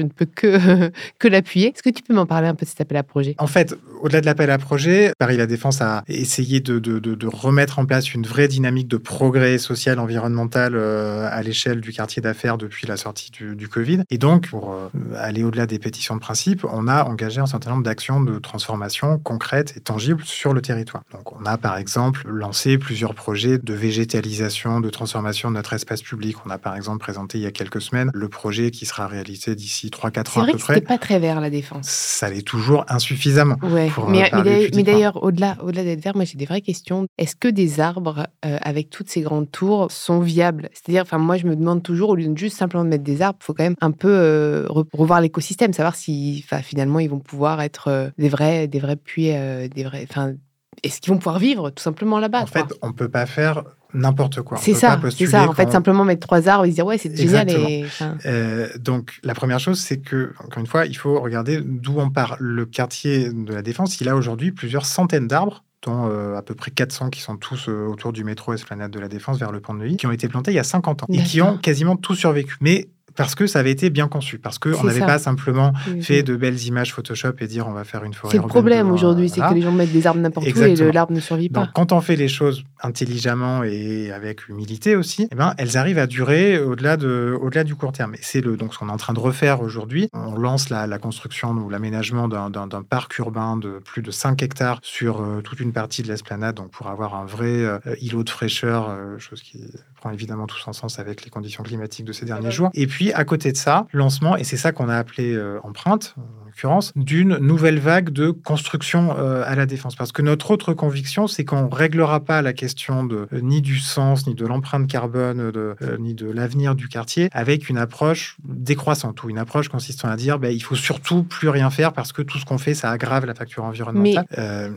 ne 0.00 0.08
peux 0.08 0.26
que, 0.26 0.90
que 1.18 1.28
l'appuyer. 1.28 1.68
Est-ce 1.68 1.82
que 1.82 1.90
tu 1.90 2.02
peux 2.02 2.14
m'en 2.14 2.26
parler 2.26 2.48
un 2.48 2.54
peu 2.54 2.64
de 2.64 2.70
cet 2.70 2.80
appel 2.80 2.96
à 2.96 3.02
projet? 3.02 3.34
En 3.38 3.46
fait, 3.46 3.76
au-delà 4.02 4.20
de 4.20 4.26
l'appel 4.26 4.50
à 4.50 4.58
projet, 4.58 5.12
Paris 5.18 5.36
La 5.36 5.46
Défense 5.46 5.80
a 5.80 6.02
essayé 6.08 6.60
de, 6.60 6.78
de, 6.78 6.98
de, 6.98 7.26
remettre 7.26 7.78
en 7.78 7.86
place 7.86 8.12
une 8.12 8.26
vraie 8.26 8.48
dynamique 8.48 8.88
de 8.88 8.96
progrès 8.96 9.58
social, 9.58 9.98
environnemental 9.98 10.49
euh, 10.56 11.28
à 11.30 11.42
l'échelle 11.42 11.80
du 11.80 11.92
quartier 11.92 12.22
d'affaires 12.22 12.58
depuis 12.58 12.86
la 12.86 12.96
sortie 12.96 13.30
du, 13.30 13.56
du, 13.56 13.68
Covid. 13.68 14.02
Et 14.10 14.18
donc, 14.18 14.48
pour 14.48 14.72
euh, 14.72 14.88
aller 15.16 15.44
au-delà 15.44 15.66
des 15.66 15.78
pétitions 15.78 16.14
de 16.14 16.20
principe, 16.20 16.64
on 16.64 16.88
a 16.88 17.04
engagé 17.04 17.40
un 17.40 17.46
certain 17.46 17.70
nombre 17.70 17.84
d'actions 17.84 18.20
de 18.20 18.38
transformation 18.38 19.18
concrètes 19.18 19.74
et 19.76 19.80
tangibles 19.80 20.22
sur 20.24 20.52
le 20.52 20.60
territoire. 20.60 21.02
Donc, 21.12 21.32
on 21.32 21.44
a 21.44 21.56
par 21.56 21.76
exemple 21.76 22.28
lancé 22.28 22.78
plusieurs 22.78 23.14
projets 23.14 23.58
de 23.58 23.74
végétalisation, 23.74 24.80
de 24.80 24.90
transformation 24.90 25.50
de 25.50 25.54
notre 25.54 25.72
espace 25.72 26.02
public. 26.02 26.36
On 26.44 26.50
a 26.50 26.58
par 26.58 26.76
exemple 26.76 26.98
présenté 26.98 27.38
il 27.38 27.42
y 27.42 27.46
a 27.46 27.52
quelques 27.52 27.80
semaines 27.80 28.10
le 28.12 28.28
projet 28.28 28.70
qui 28.70 28.86
sera 28.86 29.06
réalisé 29.06 29.54
d'ici 29.54 29.88
3-4 29.88 30.38
ans 30.38 30.42
à 30.42 30.46
peu 30.46 30.58
près. 30.58 30.74
C'est 30.74 30.80
pas 30.80 30.98
très 30.98 31.18
vert 31.18 31.40
la 31.40 31.50
défense. 31.50 31.86
Ça 31.86 32.28
l'est 32.28 32.46
toujours 32.46 32.84
insuffisamment. 32.88 33.56
Ouais. 33.62 33.90
mais, 34.08 34.34
euh, 34.34 34.68
mais 34.74 34.82
d'ailleurs, 34.82 35.22
au-delà 35.22 35.56
au 35.62 35.70
-delà 35.70 35.84
d'être 35.84 36.02
vert, 36.02 36.16
moi 36.16 36.24
j'ai 36.24 36.36
des 36.36 36.46
vraies 36.46 36.60
questions. 36.60 37.06
Est-ce 37.18 37.36
que 37.36 37.48
des 37.48 37.80
arbres 37.80 38.26
euh, 38.44 38.58
avec 38.62 38.90
toutes 38.90 39.08
ces 39.08 39.20
grandes 39.20 39.50
tours 39.50 39.90
sont 39.90 40.20
viables 40.20 40.39
C'est-à-dire, 40.72 41.02
enfin 41.02 41.18
moi 41.18 41.36
je 41.36 41.46
me 41.46 41.56
demande 41.56 41.82
toujours, 41.82 42.10
au 42.10 42.14
lieu 42.16 42.26
de 42.26 42.36
juste 42.36 42.56
simplement 42.56 42.84
mettre 42.84 43.04
des 43.04 43.22
arbres, 43.22 43.38
il 43.40 43.44
faut 43.44 43.54
quand 43.54 43.64
même 43.64 43.76
un 43.80 43.90
peu 43.90 44.08
euh, 44.10 44.66
revoir 44.68 45.20
l'écosystème, 45.20 45.72
savoir 45.72 45.94
si 45.94 46.44
finalement 46.62 46.98
ils 46.98 47.10
vont 47.10 47.20
pouvoir 47.20 47.60
être 47.60 48.12
des 48.18 48.28
vrais, 48.28 48.68
des 48.68 48.78
vrais 48.78 48.96
puits, 48.96 49.30
des 49.30 49.84
vrais, 49.84 50.06
enfin 50.08 50.34
est-ce 50.82 51.00
qu'ils 51.00 51.12
vont 51.12 51.18
pouvoir 51.18 51.38
vivre 51.38 51.70
tout 51.70 51.82
simplement 51.82 52.18
là-bas 52.18 52.42
En 52.42 52.46
fait, 52.46 52.64
on 52.82 52.92
peut 52.92 53.08
pas 53.08 53.26
faire 53.26 53.64
n'importe 53.92 54.42
quoi. 54.42 54.56
C'est 54.58 54.74
ça, 54.74 55.00
c'est 55.10 55.26
ça. 55.26 55.48
En 55.48 55.52
fait, 55.52 55.70
simplement 55.70 56.04
mettre 56.04 56.26
trois 56.26 56.48
arbres 56.48 56.64
et 56.64 56.70
dire 56.70 56.86
ouais, 56.86 56.98
c'est 56.98 57.14
génial. 57.14 57.50
Et... 57.50 57.84
Euh, 58.26 58.68
donc, 58.78 59.18
la 59.22 59.34
première 59.34 59.58
chose, 59.58 59.80
c'est 59.80 59.98
que, 59.98 60.32
encore 60.38 60.60
une 60.60 60.66
fois, 60.66 60.86
il 60.86 60.96
faut 60.96 61.20
regarder 61.20 61.60
d'où 61.62 61.98
on 61.98 62.10
part. 62.10 62.36
Le 62.38 62.66
quartier 62.66 63.32
de 63.32 63.52
la 63.52 63.62
Défense, 63.62 64.00
il 64.00 64.08
a 64.08 64.16
aujourd'hui 64.16 64.52
plusieurs 64.52 64.86
centaines 64.86 65.26
d'arbres 65.26 65.64
dont 65.82 66.08
euh, 66.10 66.36
à 66.36 66.42
peu 66.42 66.54
près 66.54 66.70
400 66.70 67.10
qui 67.10 67.20
sont 67.20 67.36
tous 67.36 67.68
euh, 67.68 67.86
autour 67.86 68.12
du 68.12 68.24
métro 68.24 68.52
Esplanade 68.52 68.90
de 68.90 69.00
la 69.00 69.08
Défense 69.08 69.38
vers 69.38 69.52
le 69.52 69.60
pont 69.60 69.74
de 69.74 69.78
Neuilly, 69.78 69.96
qui 69.96 70.06
ont 70.06 70.12
été 70.12 70.28
plantés 70.28 70.50
il 70.50 70.56
y 70.56 70.60
a 70.60 70.64
50 70.64 71.04
ans 71.04 71.06
et 71.10 71.22
qui 71.22 71.40
ont 71.40 71.56
quasiment 71.56 71.96
tous 71.96 72.14
survécu. 72.14 72.56
Mais 72.60 72.88
parce 73.16 73.34
que 73.34 73.46
ça 73.46 73.58
avait 73.58 73.70
été 73.70 73.90
bien 73.90 74.08
conçu, 74.08 74.38
parce 74.38 74.58
qu'on 74.58 74.84
n'avait 74.84 75.00
pas 75.00 75.18
simplement 75.18 75.72
fait 76.00 76.22
de 76.22 76.36
belles 76.36 76.62
images 76.64 76.92
Photoshop 76.92 77.32
et 77.40 77.46
dire 77.46 77.66
on 77.68 77.72
va 77.72 77.84
faire 77.84 78.04
une 78.04 78.14
forêt. 78.14 78.32
C'est 78.32 78.42
le 78.42 78.48
problème 78.48 78.90
aujourd'hui, 78.90 79.28
c'est 79.28 79.40
que 79.40 79.54
les 79.54 79.62
gens 79.62 79.72
mettent 79.72 79.92
des 79.92 80.06
arbres 80.06 80.20
n'importe 80.20 80.46
où 80.46 80.62
et 80.62 80.92
l'arbre 80.92 81.12
ne 81.12 81.20
survit 81.20 81.48
pas. 81.48 81.60
Donc, 81.60 81.70
quand 81.74 81.92
on 81.92 82.00
fait 82.00 82.16
les 82.16 82.28
choses 82.28 82.64
intelligemment 82.82 83.62
et 83.64 84.10
avec 84.12 84.48
humilité 84.48 84.96
aussi, 84.96 85.28
eh 85.30 85.34
ben, 85.34 85.54
elles 85.58 85.76
arrivent 85.76 85.98
à 85.98 86.06
durer 86.06 86.58
au-delà 86.58 86.96
de, 86.96 87.36
au-delà 87.40 87.64
du 87.64 87.74
court 87.74 87.92
terme. 87.92 88.14
Et 88.14 88.20
c'est 88.22 88.40
le, 88.40 88.56
donc 88.56 88.74
ce 88.74 88.78
qu'on 88.78 88.88
est 88.88 88.92
en 88.92 88.96
train 88.96 89.12
de 89.12 89.20
refaire 89.20 89.62
aujourd'hui. 89.62 90.08
On 90.12 90.36
lance 90.36 90.70
la, 90.70 90.86
construction 90.98 91.50
ou 91.50 91.70
l'aménagement 91.70 92.28
d'un, 92.28 92.82
parc 92.82 93.18
urbain 93.18 93.56
de 93.56 93.80
plus 93.84 94.02
de 94.02 94.10
5 94.10 94.42
hectares 94.42 94.80
sur 94.82 95.20
euh, 95.20 95.40
toute 95.40 95.60
une 95.60 95.72
partie 95.72 96.02
de 96.02 96.08
l'esplanade, 96.08 96.56
donc 96.56 96.70
pour 96.70 96.88
avoir 96.88 97.14
un 97.14 97.24
vrai 97.24 97.62
euh, 97.64 97.78
îlot 98.00 98.24
de 98.24 98.30
fraîcheur, 98.30 98.88
euh, 98.90 99.18
chose 99.18 99.42
qui 99.42 99.64
prend 99.96 100.10
évidemment 100.10 100.46
tout 100.46 100.58
son 100.58 100.72
sens 100.72 100.98
avec 100.98 101.24
les 101.24 101.30
conditions 101.30 101.62
climatiques 101.62 102.04
de 102.04 102.12
ces 102.12 102.26
derniers 102.26 102.50
jours. 102.50 102.70
Et 102.74 102.86
puis, 102.86 102.99
à 103.14 103.24
côté 103.24 103.52
de 103.52 103.56
ça, 103.56 103.86
lancement, 103.92 104.36
et 104.36 104.44
c'est 104.44 104.56
ça 104.56 104.72
qu'on 104.72 104.88
a 104.88 104.96
appelé 104.96 105.38
empreinte, 105.62 106.14
en 106.18 106.49
l'occurrence, 106.50 106.92
d'une 106.96 107.36
nouvelle 107.38 107.78
vague 107.78 108.10
de 108.10 108.30
construction 108.30 109.16
à 109.16 109.54
la 109.54 109.66
défense. 109.66 109.96
Parce 109.96 110.12
que 110.12 110.22
notre 110.22 110.50
autre 110.50 110.72
conviction, 110.74 111.26
c'est 111.26 111.44
qu'on 111.44 111.66
ne 111.68 111.74
réglera 111.74 112.20
pas 112.20 112.42
la 112.42 112.52
question 112.52 113.04
de, 113.04 113.28
ni 113.32 113.60
du 113.60 113.78
sens, 113.78 114.26
ni 114.26 114.34
de 114.34 114.46
l'empreinte 114.46 114.86
carbone, 114.86 115.50
de, 115.50 115.76
ni 115.98 116.14
de 116.14 116.30
l'avenir 116.30 116.74
du 116.74 116.88
quartier 116.88 117.28
avec 117.32 117.68
une 117.68 117.78
approche 117.78 118.36
décroissante 118.44 119.22
ou 119.22 119.30
une 119.30 119.38
approche 119.38 119.68
consistant 119.68 120.08
à 120.08 120.16
dire 120.16 120.38
ben, 120.38 120.52
il 120.52 120.62
faut 120.62 120.74
surtout 120.74 121.22
plus 121.22 121.48
rien 121.48 121.70
faire 121.70 121.92
parce 121.92 122.12
que 122.12 122.22
tout 122.22 122.38
ce 122.38 122.44
qu'on 122.44 122.58
fait, 122.58 122.74
ça 122.74 122.90
aggrave 122.90 123.24
la 123.24 123.34
facture 123.34 123.64
environnementale. 123.64 124.26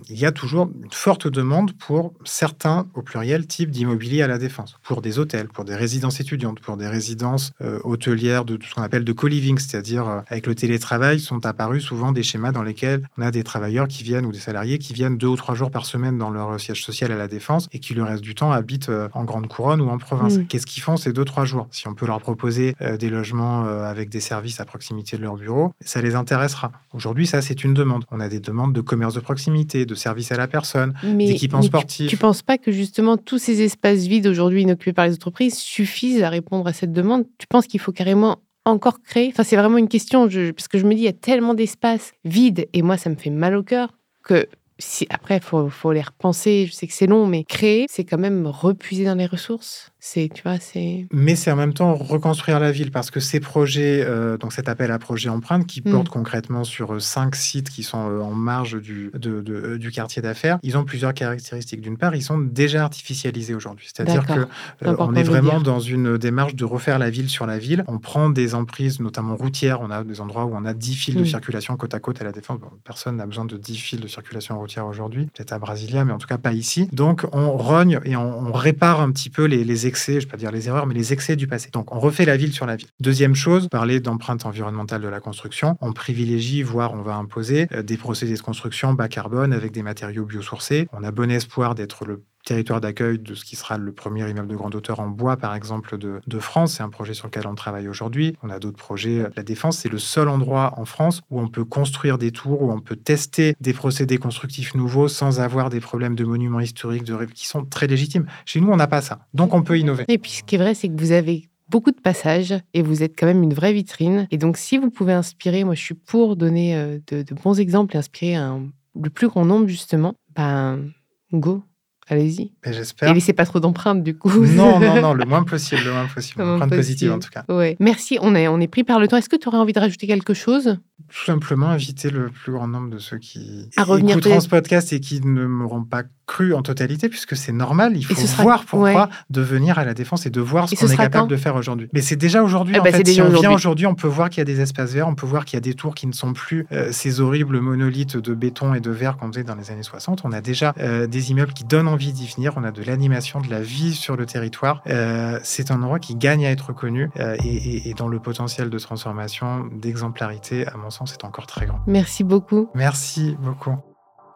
il 0.10 0.20
y 0.20 0.26
a 0.26 0.32
toujours 0.32 0.70
une 0.84 0.92
forte 0.92 1.28
demande 1.28 1.74
pour 1.74 2.14
certains, 2.24 2.88
au 2.94 3.02
pluriel, 3.02 3.48
types 3.48 3.72
d'immobilier 3.72 4.22
à 4.22 4.28
la 4.28 4.38
défense, 4.38 4.78
pour 4.84 5.02
des 5.02 5.20
hôtels, 5.20 5.48
pour 5.48 5.66
des 5.66 5.76
résidences 5.76 6.20
étudiantes, 6.20 6.60
pour 6.60 6.78
des 6.78 6.88
résidences 6.88 7.52
euh, 7.62 7.80
hôtelières 7.84 8.46
de 8.46 8.56
tout 8.56 8.68
ce 8.68 8.76
qu'on 8.76 8.82
appelle 8.82 9.04
de 9.04 9.14
co-living, 9.14 9.58
c'est-à-dire 9.58 10.08
euh, 10.08 10.20
avec 10.28 10.48
le 10.48 10.56
télétravail, 10.56 11.20
sont 11.20 11.46
apparus 11.64 11.84
souvent 11.84 12.12
des 12.12 12.24
schémas 12.24 12.52
dans 12.52 12.62
lesquels 12.62 13.08
on 13.18 13.22
a 13.22 13.32
des 13.32 13.44
travailleurs 13.44 13.88
qui 13.88 14.04
viennent 14.04 14.26
ou 14.26 14.34
des 14.34 14.40
salariés 14.40 14.80
qui 14.80 14.92
viennent 14.92 15.18
deux 15.18 15.28
ou 15.28 15.38
trois 15.38 15.56
jours 15.56 15.72
par 15.72 15.86
semaine 15.86 16.18
dans 16.18 16.30
leur 16.30 16.60
siège 16.60 16.84
social 16.84 17.10
à 17.14 17.16
la 17.16 17.30
défense 17.30 17.70
et 17.72 17.80
qui 17.80 17.94
le 17.94 18.04
reste 18.04 18.22
du 18.22 18.36
temps 18.36 18.52
habitent 18.52 18.90
euh, 18.90 19.08
en 19.14 19.24
grande 19.24 19.48
couronne 19.48 19.80
ou 19.80 19.88
en 19.88 19.98
province. 19.98 20.38
Mm. 20.38 20.48
Qu'est-ce 20.48 20.66
qu'ils 20.66 20.84
font 20.84 20.98
ces 20.98 21.14
deux 21.14 21.24
trois 21.24 21.46
jours? 21.46 21.68
Si 21.72 21.88
on 21.88 21.94
peut 21.94 22.06
leur 22.06 22.20
proposer 22.20 22.76
des 23.00 23.10
logements 23.10 23.64
avec 23.64 24.10
des 24.10 24.20
services 24.20 24.60
à 24.60 24.66
proximité 24.66 25.16
de 25.16 25.22
leur 25.22 25.36
bureau, 25.36 25.72
ça 25.80 26.02
les 26.02 26.16
intéressera. 26.16 26.72
Aujourd'hui, 26.94 27.28
ça 27.28 27.42
c'est 27.42 27.64
une 27.64 27.74
demande. 27.74 28.04
On 28.12 28.20
a 28.20 28.28
des 28.28 28.42
demandes 28.42 28.74
de 28.74 28.82
commerce 28.82 29.14
de 29.14 29.22
proximité, 29.22 29.86
de 29.86 29.96
services 29.96 30.34
à 30.34 30.38
la 30.38 30.48
personne, 30.48 30.94
d'équipements 31.04 31.62
sportifs. 31.62 32.10
Tu, 32.10 32.16
ne 32.16 32.20
penses 32.20 32.42
pas 32.42 32.58
que 32.58 32.72
justement 32.72 33.16
tous 33.16 33.38
ces 33.38 33.62
espaces 33.62 34.06
vides 34.06 34.28
aujourd'hui 34.28 34.64
inoccupés 34.64 34.94
par 34.94 35.06
les 35.06 35.14
entreprises 35.14 35.58
suffisent 35.58 36.24
à 36.24 36.30
répondre 36.30 36.68
à 36.68 36.74
cette 36.74 36.92
demande? 36.92 37.24
Tu 37.38 37.48
penses 37.48 37.68
qu'il 37.68 37.80
faut 37.80 37.94
carrément 37.94 38.40
encore 38.66 39.02
créer 39.02 39.30
Enfin, 39.30 39.44
c'est 39.44 39.56
vraiment 39.56 39.78
une 39.78 39.88
question, 39.88 40.28
parce 40.28 40.68
que 40.68 40.78
je 40.78 40.86
me 40.86 40.94
dis, 40.94 41.02
il 41.02 41.06
y 41.06 41.10
a 41.10 41.14
tellement 41.14 41.54
d'espaces 41.54 42.14
vides, 42.26 42.68
et 42.74 42.82
moi, 42.82 42.98
ça 42.98 43.10
me 43.10 43.16
fait 43.16 43.30
mal 43.30 43.56
au 43.56 43.64
cœur, 43.64 43.94
que 44.24 44.48
si, 44.80 45.08
après, 45.10 45.38
il 45.38 45.44
faut, 45.44 45.70
faut 45.70 45.92
les 45.92 46.02
repenser. 46.02 46.66
Je 46.68 46.74
sais 46.74 46.88
que 46.88 46.94
c'est 46.94 47.08
long, 47.08 47.28
mais 47.28 47.44
créer, 47.44 47.86
c'est 47.90 48.04
quand 48.04 48.18
même 48.18 48.48
repuiser 48.48 49.06
dans 49.06 49.16
les 49.16 49.26
ressources. 49.26 49.92
C'est, 50.06 50.30
tu 50.34 50.44
vois, 50.44 50.58
c'est. 50.60 51.08
Mais 51.14 51.34
c'est 51.38 51.50
en 51.50 51.56
même 51.56 51.74
temps 51.74 51.96
reconstruire 51.96 52.60
la 52.60 52.74
ville 52.74 52.92
parce 52.92 53.10
que 53.10 53.22
ces 53.22 53.40
projets, 53.40 54.04
euh, 54.06 54.38
donc 54.38 54.52
cet 54.52 54.68
appel 54.68 54.92
à 54.92 55.00
projet 55.00 55.30
empreinte 55.30 55.66
qui 55.66 55.80
mm. 55.80 55.92
porte 55.92 56.10
concrètement 56.10 56.66
sur 56.66 56.96
euh, 56.96 57.00
cinq 57.00 57.38
sites 57.38 57.70
qui 57.70 57.84
sont 57.84 58.10
euh, 58.10 58.20
en 58.20 58.34
marge 58.34 58.82
du, 58.82 59.12
de, 59.14 59.78
du 59.78 59.92
quartier 59.92 60.22
d'affaires, 60.22 60.60
ils 60.62 60.78
ont 60.78 60.84
plusieurs 60.84 61.14
caractéristiques. 61.14 61.80
D'une 61.80 61.98
part, 61.98 62.18
ils 62.18 62.22
sont 62.22 62.38
déjà 62.38 62.84
artificialisés 62.84 63.56
aujourd'hui. 63.56 63.90
C'est-à-dire 63.94 64.26
que 64.26 64.46
on 64.82 65.16
est 65.16 65.24
vraiment 65.24 65.62
dans 65.62 65.80
une 65.80 66.18
démarche 66.18 66.56
de 66.56 66.66
refaire 66.66 67.00
la 67.00 67.10
ville 67.10 67.30
sur 67.30 67.46
la 67.46 67.58
ville. 67.58 67.86
On 67.88 67.98
prend 67.98 68.30
des 68.30 68.56
emprises, 68.56 69.00
notamment 69.00 69.38
routières. 69.38 69.80
On 69.80 69.90
a 69.90 70.04
des 70.04 70.20
endroits 70.20 70.44
où 70.44 70.54
on 70.54 70.66
a 70.66 70.74
10 70.74 70.96
fils 70.96 71.16
de 71.16 71.22
mm. 71.22 71.28
circulation 71.28 71.78
côte 71.78 71.94
à 71.94 72.02
côte 72.02 72.20
à 72.20 72.26
la 72.26 72.34
défense. 72.34 72.60
personne 72.84 73.16
n'a 73.16 73.26
besoin 73.26 73.46
de 73.46 73.56
10 73.56 73.78
fils 73.78 74.02
de 74.02 74.08
circulation 74.10 74.60
routière 74.60 74.86
aujourd'hui, 74.86 75.28
peut-être 75.28 75.54
à 75.54 75.60
Brasilia, 75.60 76.04
mais 76.04 76.12
en 76.12 76.18
tout 76.18 76.28
cas 76.28 76.38
pas 76.38 76.52
ici. 76.52 76.90
Donc 76.92 77.26
on 77.32 77.56
rogne 77.56 78.02
et 78.04 78.18
on, 78.18 78.52
répare 78.52 79.00
un 79.00 79.12
petit 79.12 79.30
peu 79.30 79.46
les, 79.46 79.64
les 79.64 79.88
excès, 79.94 80.14
je 80.14 80.18
ne 80.18 80.22
vais 80.24 80.32
pas 80.32 80.38
dire 80.38 80.52
les 80.52 80.68
erreurs, 80.68 80.88
mais 80.88 80.96
les 80.96 81.14
excès 81.14 81.36
du 81.36 81.46
passé. 81.46 81.70
Donc 81.72 81.94
on 81.94 82.00
refait 82.00 82.26
la 82.26 82.36
ville 82.36 82.52
sur 82.52 82.66
la 82.66 82.76
ville. 82.76 82.88
Deuxième 83.00 83.36
chose, 83.36 83.68
parler 83.70 84.00
d'empreinte 84.00 84.48
environnementale 84.48 85.02
de 85.02 85.08
la 85.08 85.20
construction. 85.20 85.78
On 85.82 85.94
privilégie, 85.94 86.64
voire 86.64 86.94
on 86.96 87.04
va 87.04 87.16
imposer 87.16 87.68
euh, 87.74 87.84
des 87.84 87.98
procédés 87.98 88.34
de 88.34 88.42
construction 88.42 88.94
bas 88.94 89.08
carbone 89.08 89.54
avec 89.54 89.72
des 89.72 89.84
matériaux 89.84 90.26
biosourcés. 90.26 90.88
On 90.94 91.04
a 91.04 91.12
bon 91.12 91.30
espoir 91.30 91.76
d'être 91.76 92.06
le 92.06 92.24
territoire 92.44 92.82
d'accueil 92.82 93.20
de 93.20 93.36
ce 93.36 93.46
qui 93.46 93.56
sera 93.56 93.78
le 93.78 93.92
premier 93.92 94.30
immeuble 94.30 94.48
de 94.48 94.56
grande 94.56 94.76
hauteur 94.76 95.00
en 95.00 95.08
bois, 95.08 95.38
par 95.38 95.56
exemple, 95.56 95.98
de, 95.98 96.22
de 96.26 96.40
France. 96.40 96.74
C'est 96.74 96.84
un 96.84 96.90
projet 96.90 97.14
sur 97.14 97.28
lequel 97.28 97.48
on 97.48 97.56
travaille 97.56 97.88
aujourd'hui. 97.88 98.36
On 98.44 98.50
a 98.50 98.60
d'autres 98.60 98.78
projets. 98.78 99.26
La 99.36 99.44
Défense, 99.44 99.78
c'est 99.80 99.90
le 99.90 100.00
seul 100.00 100.28
endroit 100.28 100.74
en 100.78 100.86
France 100.86 101.22
où 101.30 101.40
on 101.40 101.48
peut 101.48 101.66
construire 101.66 102.18
des 102.18 102.32
tours, 102.32 102.62
où 102.62 102.72
on 102.72 102.80
peut 102.80 102.96
tester 102.96 103.56
des 103.62 103.74
procédés 103.74 104.18
constructifs 104.18 104.76
nouveaux 104.76 105.08
sans 105.08 105.40
avoir 105.40 105.70
des 105.70 105.80
problèmes 105.80 106.16
de 106.16 106.24
monuments 106.24 106.60
historiques 106.60 107.04
de, 107.04 107.26
qui 107.26 107.48
sont 107.48 107.66
très 107.66 107.88
légitimes. 107.88 108.26
Chez 108.46 108.60
nous, 108.60 108.70
on 108.70 108.76
n'a 108.76 108.88
pas 108.88 109.02
ça. 109.02 109.20
Donc, 109.34 109.54
on 109.54 109.64
peut 109.64 109.78
innover. 109.78 110.06
Et 110.08 110.18
puis, 110.18 110.32
ce 110.32 110.44
qui 110.44 110.56
est 110.56 110.58
vrai, 110.58 110.74
c'est 110.74 110.90
que 110.90 111.00
vous 111.00 111.12
avez 111.12 111.50
beaucoup 111.70 111.92
de 111.92 112.00
passages 112.00 112.54
et 112.74 112.82
vous 112.82 113.04
êtes 113.04 113.18
quand 113.18 113.26
même 113.26 113.44
une 113.44 113.54
vraie 113.54 113.74
vitrine. 113.74 114.28
Et 114.32 114.38
donc, 114.38 114.58
si 114.58 114.78
vous 114.78 114.90
pouvez 114.90 115.14
inspirer, 115.14 115.64
moi, 115.64 115.76
je 115.76 115.82
suis 115.82 115.96
pour 115.96 116.36
donner 116.36 116.76
euh, 116.76 117.00
de, 117.08 117.34
bons 117.34 117.60
exemples 117.60 117.96
et 117.96 118.00
inspirer 118.00 118.36
un, 118.36 118.68
le 119.02 119.10
plus 119.10 119.28
grand 119.28 119.46
nombre, 119.46 119.68
justement, 119.68 120.14
ben, 120.36 120.92
go, 121.32 121.64
Allez-y. 122.10 122.52
J'espère. 122.66 123.10
Et 123.10 123.14
laissez 123.14 123.34
pas 123.34 123.46
trop 123.46 123.60
d'empreintes, 123.60 124.04
du 124.04 124.18
coup. 124.18 124.30
Non, 124.30 124.80
non, 124.80 125.02
non, 125.02 125.14
le 125.14 125.26
moins 125.26 125.44
possible, 125.44 125.82
le 125.86 125.92
moins 125.92 126.08
possible. 126.14 126.42
Empreinte 126.42 126.70
positive, 126.70 127.12
en 127.12 127.20
tout 127.20 127.30
cas. 127.30 127.46
Ouais. 127.50 127.78
Merci, 127.80 128.18
on 128.22 128.36
est, 128.36 128.48
on 128.48 128.60
est 128.60 128.68
pris 128.68 128.84
par 128.84 129.00
le 129.00 129.08
temps. 129.08 129.18
Est-ce 129.18 129.30
que 129.30 129.36
tu 129.36 129.48
aurais 129.48 129.58
envie 129.58 129.74
de 129.74 129.80
rajouter 129.80 130.08
quelque 130.08 130.34
chose? 130.34 130.78
Tout 131.10 131.26
simplement 131.26 131.68
inviter 131.68 132.10
le 132.10 132.30
plus 132.30 132.52
grand 132.52 132.68
nombre 132.68 132.90
de 132.90 133.00
ceux 133.00 133.18
qui 133.18 133.70
à 133.78 133.84
écouteront 133.84 134.40
ce 134.40 134.50
podcast 134.50 134.94
et 134.94 135.00
qui 135.00 135.22
ne 135.22 135.46
m'auront 135.46 135.84
pas 135.84 136.04
cru 136.26 136.54
en 136.54 136.62
totalité, 136.62 137.10
puisque 137.10 137.36
c'est 137.36 137.52
normal. 137.52 137.98
Il 137.98 138.06
faut 138.06 138.42
voir 138.42 138.66
pourquoi 138.66 139.10
de 139.30 139.42
venir 139.42 139.78
à 139.78 139.86
la 139.86 139.94
défense 139.94 140.26
et 140.26 140.30
de 140.30 140.42
voir 140.42 140.70
ce 140.70 140.76
qu'on 140.76 140.88
est 140.88 140.98
capable 140.98 141.28
de 141.28 141.36
faire 141.36 141.56
aujourd'hui. 141.56 141.90
Mais 141.94 142.02
c'est 142.02 142.16
déjà 142.16 142.44
aujourd'hui. 142.44 142.76
Eh 142.78 142.80
en 142.80 142.84
ben, 142.84 142.94
fait, 142.94 143.08
si 143.08 143.22
on 143.22 143.30
vient 143.30 143.52
aujourd'hui, 143.52 143.86
on 143.86 143.96
peut 143.96 144.08
voir 144.08 144.30
qu'il 144.30 144.40
y 144.40 144.42
a 144.42 144.46
des 144.46 144.62
espaces 144.62 144.94
verts, 144.94 145.08
on 145.08 145.16
peut 145.16 145.26
voir 145.26 145.46
qu'il 145.46 145.58
y 145.58 145.58
a 145.58 145.62
des 145.62 145.74
tours 145.74 145.96
qui 145.96 146.08
ne 146.08 146.14
sont 146.14 146.34
plus 146.34 146.66
euh, 146.72 146.90
ces 146.92 147.20
horribles 147.20 147.60
monolithes 147.60 148.18
de 148.18 148.34
béton 148.34 148.74
et 148.74 148.80
de 148.80 148.92
verre 148.92 149.18
qu'on 149.18 149.32
faisait 149.32 149.44
dans 149.44 149.56
les 149.56 149.72
années 149.72 149.84
60. 149.84 150.22
On 150.24 150.32
a 150.32 150.42
déjà 150.42 150.74
euh, 150.80 151.08
des 151.08 151.32
immeubles 151.32 151.54
qui 151.54 151.66
donnent 151.66 151.88
envie 151.88 152.14
d'y 152.14 152.28
venir. 152.28 152.54
On 152.56 152.64
a 152.64 152.72
de 152.72 152.84
l'animation, 152.84 153.42
de 153.42 153.50
la 153.50 153.62
vie 153.62 153.94
sur 153.94 154.16
le 154.16 154.26
territoire. 154.26 154.82
Euh, 154.88 155.40
c'est 155.44 155.72
un 155.72 155.82
endroit 155.82 156.00
qui 156.00 156.16
gagne 156.16 156.46
à 156.46 156.52
être 156.52 156.74
connu 156.74 157.10
et, 157.44 157.90
et, 157.90 157.94
dont 157.94 158.08
le 158.08 158.20
potentiel 158.20 158.70
de 158.70 158.80
transformation, 158.80 159.70
d'exemplarité, 159.74 160.66
à 160.68 160.78
mon 160.78 160.90
sens, 160.94 161.14
est 161.14 161.26
encore 161.26 161.48
très 161.48 161.66
grand. 161.66 161.80
Merci 161.88 162.24
beaucoup. 162.24 162.70
Merci 162.74 163.36
beaucoup. 163.40 163.76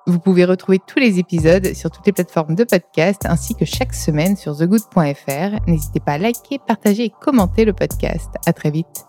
Vous 0.08 0.20
pouvez 0.20 0.46
retrouver 0.46 0.80
tous 0.80 1.00
les 1.00 1.20
épisodes 1.20 1.74
sur 1.74 1.92
toutes 1.92 2.06
les 2.06 2.14
plateformes 2.14 2.56
de 2.56 2.64
podcast 2.64 3.26
ainsi 3.26 3.56
que 3.56 3.66
chaque 3.66 3.94
semaine 3.94 4.38
sur 4.38 4.58
thegood.fr. 4.58 5.68
N'hésitez 5.68 6.00
pas 6.00 6.14
à 6.14 6.18
liker, 6.18 6.60
partager 6.66 7.06
et 7.06 7.14
commenter 7.22 7.66
le 7.66 7.74
podcast. 7.74 8.30
À 8.46 8.54
très 8.54 8.72
vite. 8.72 9.07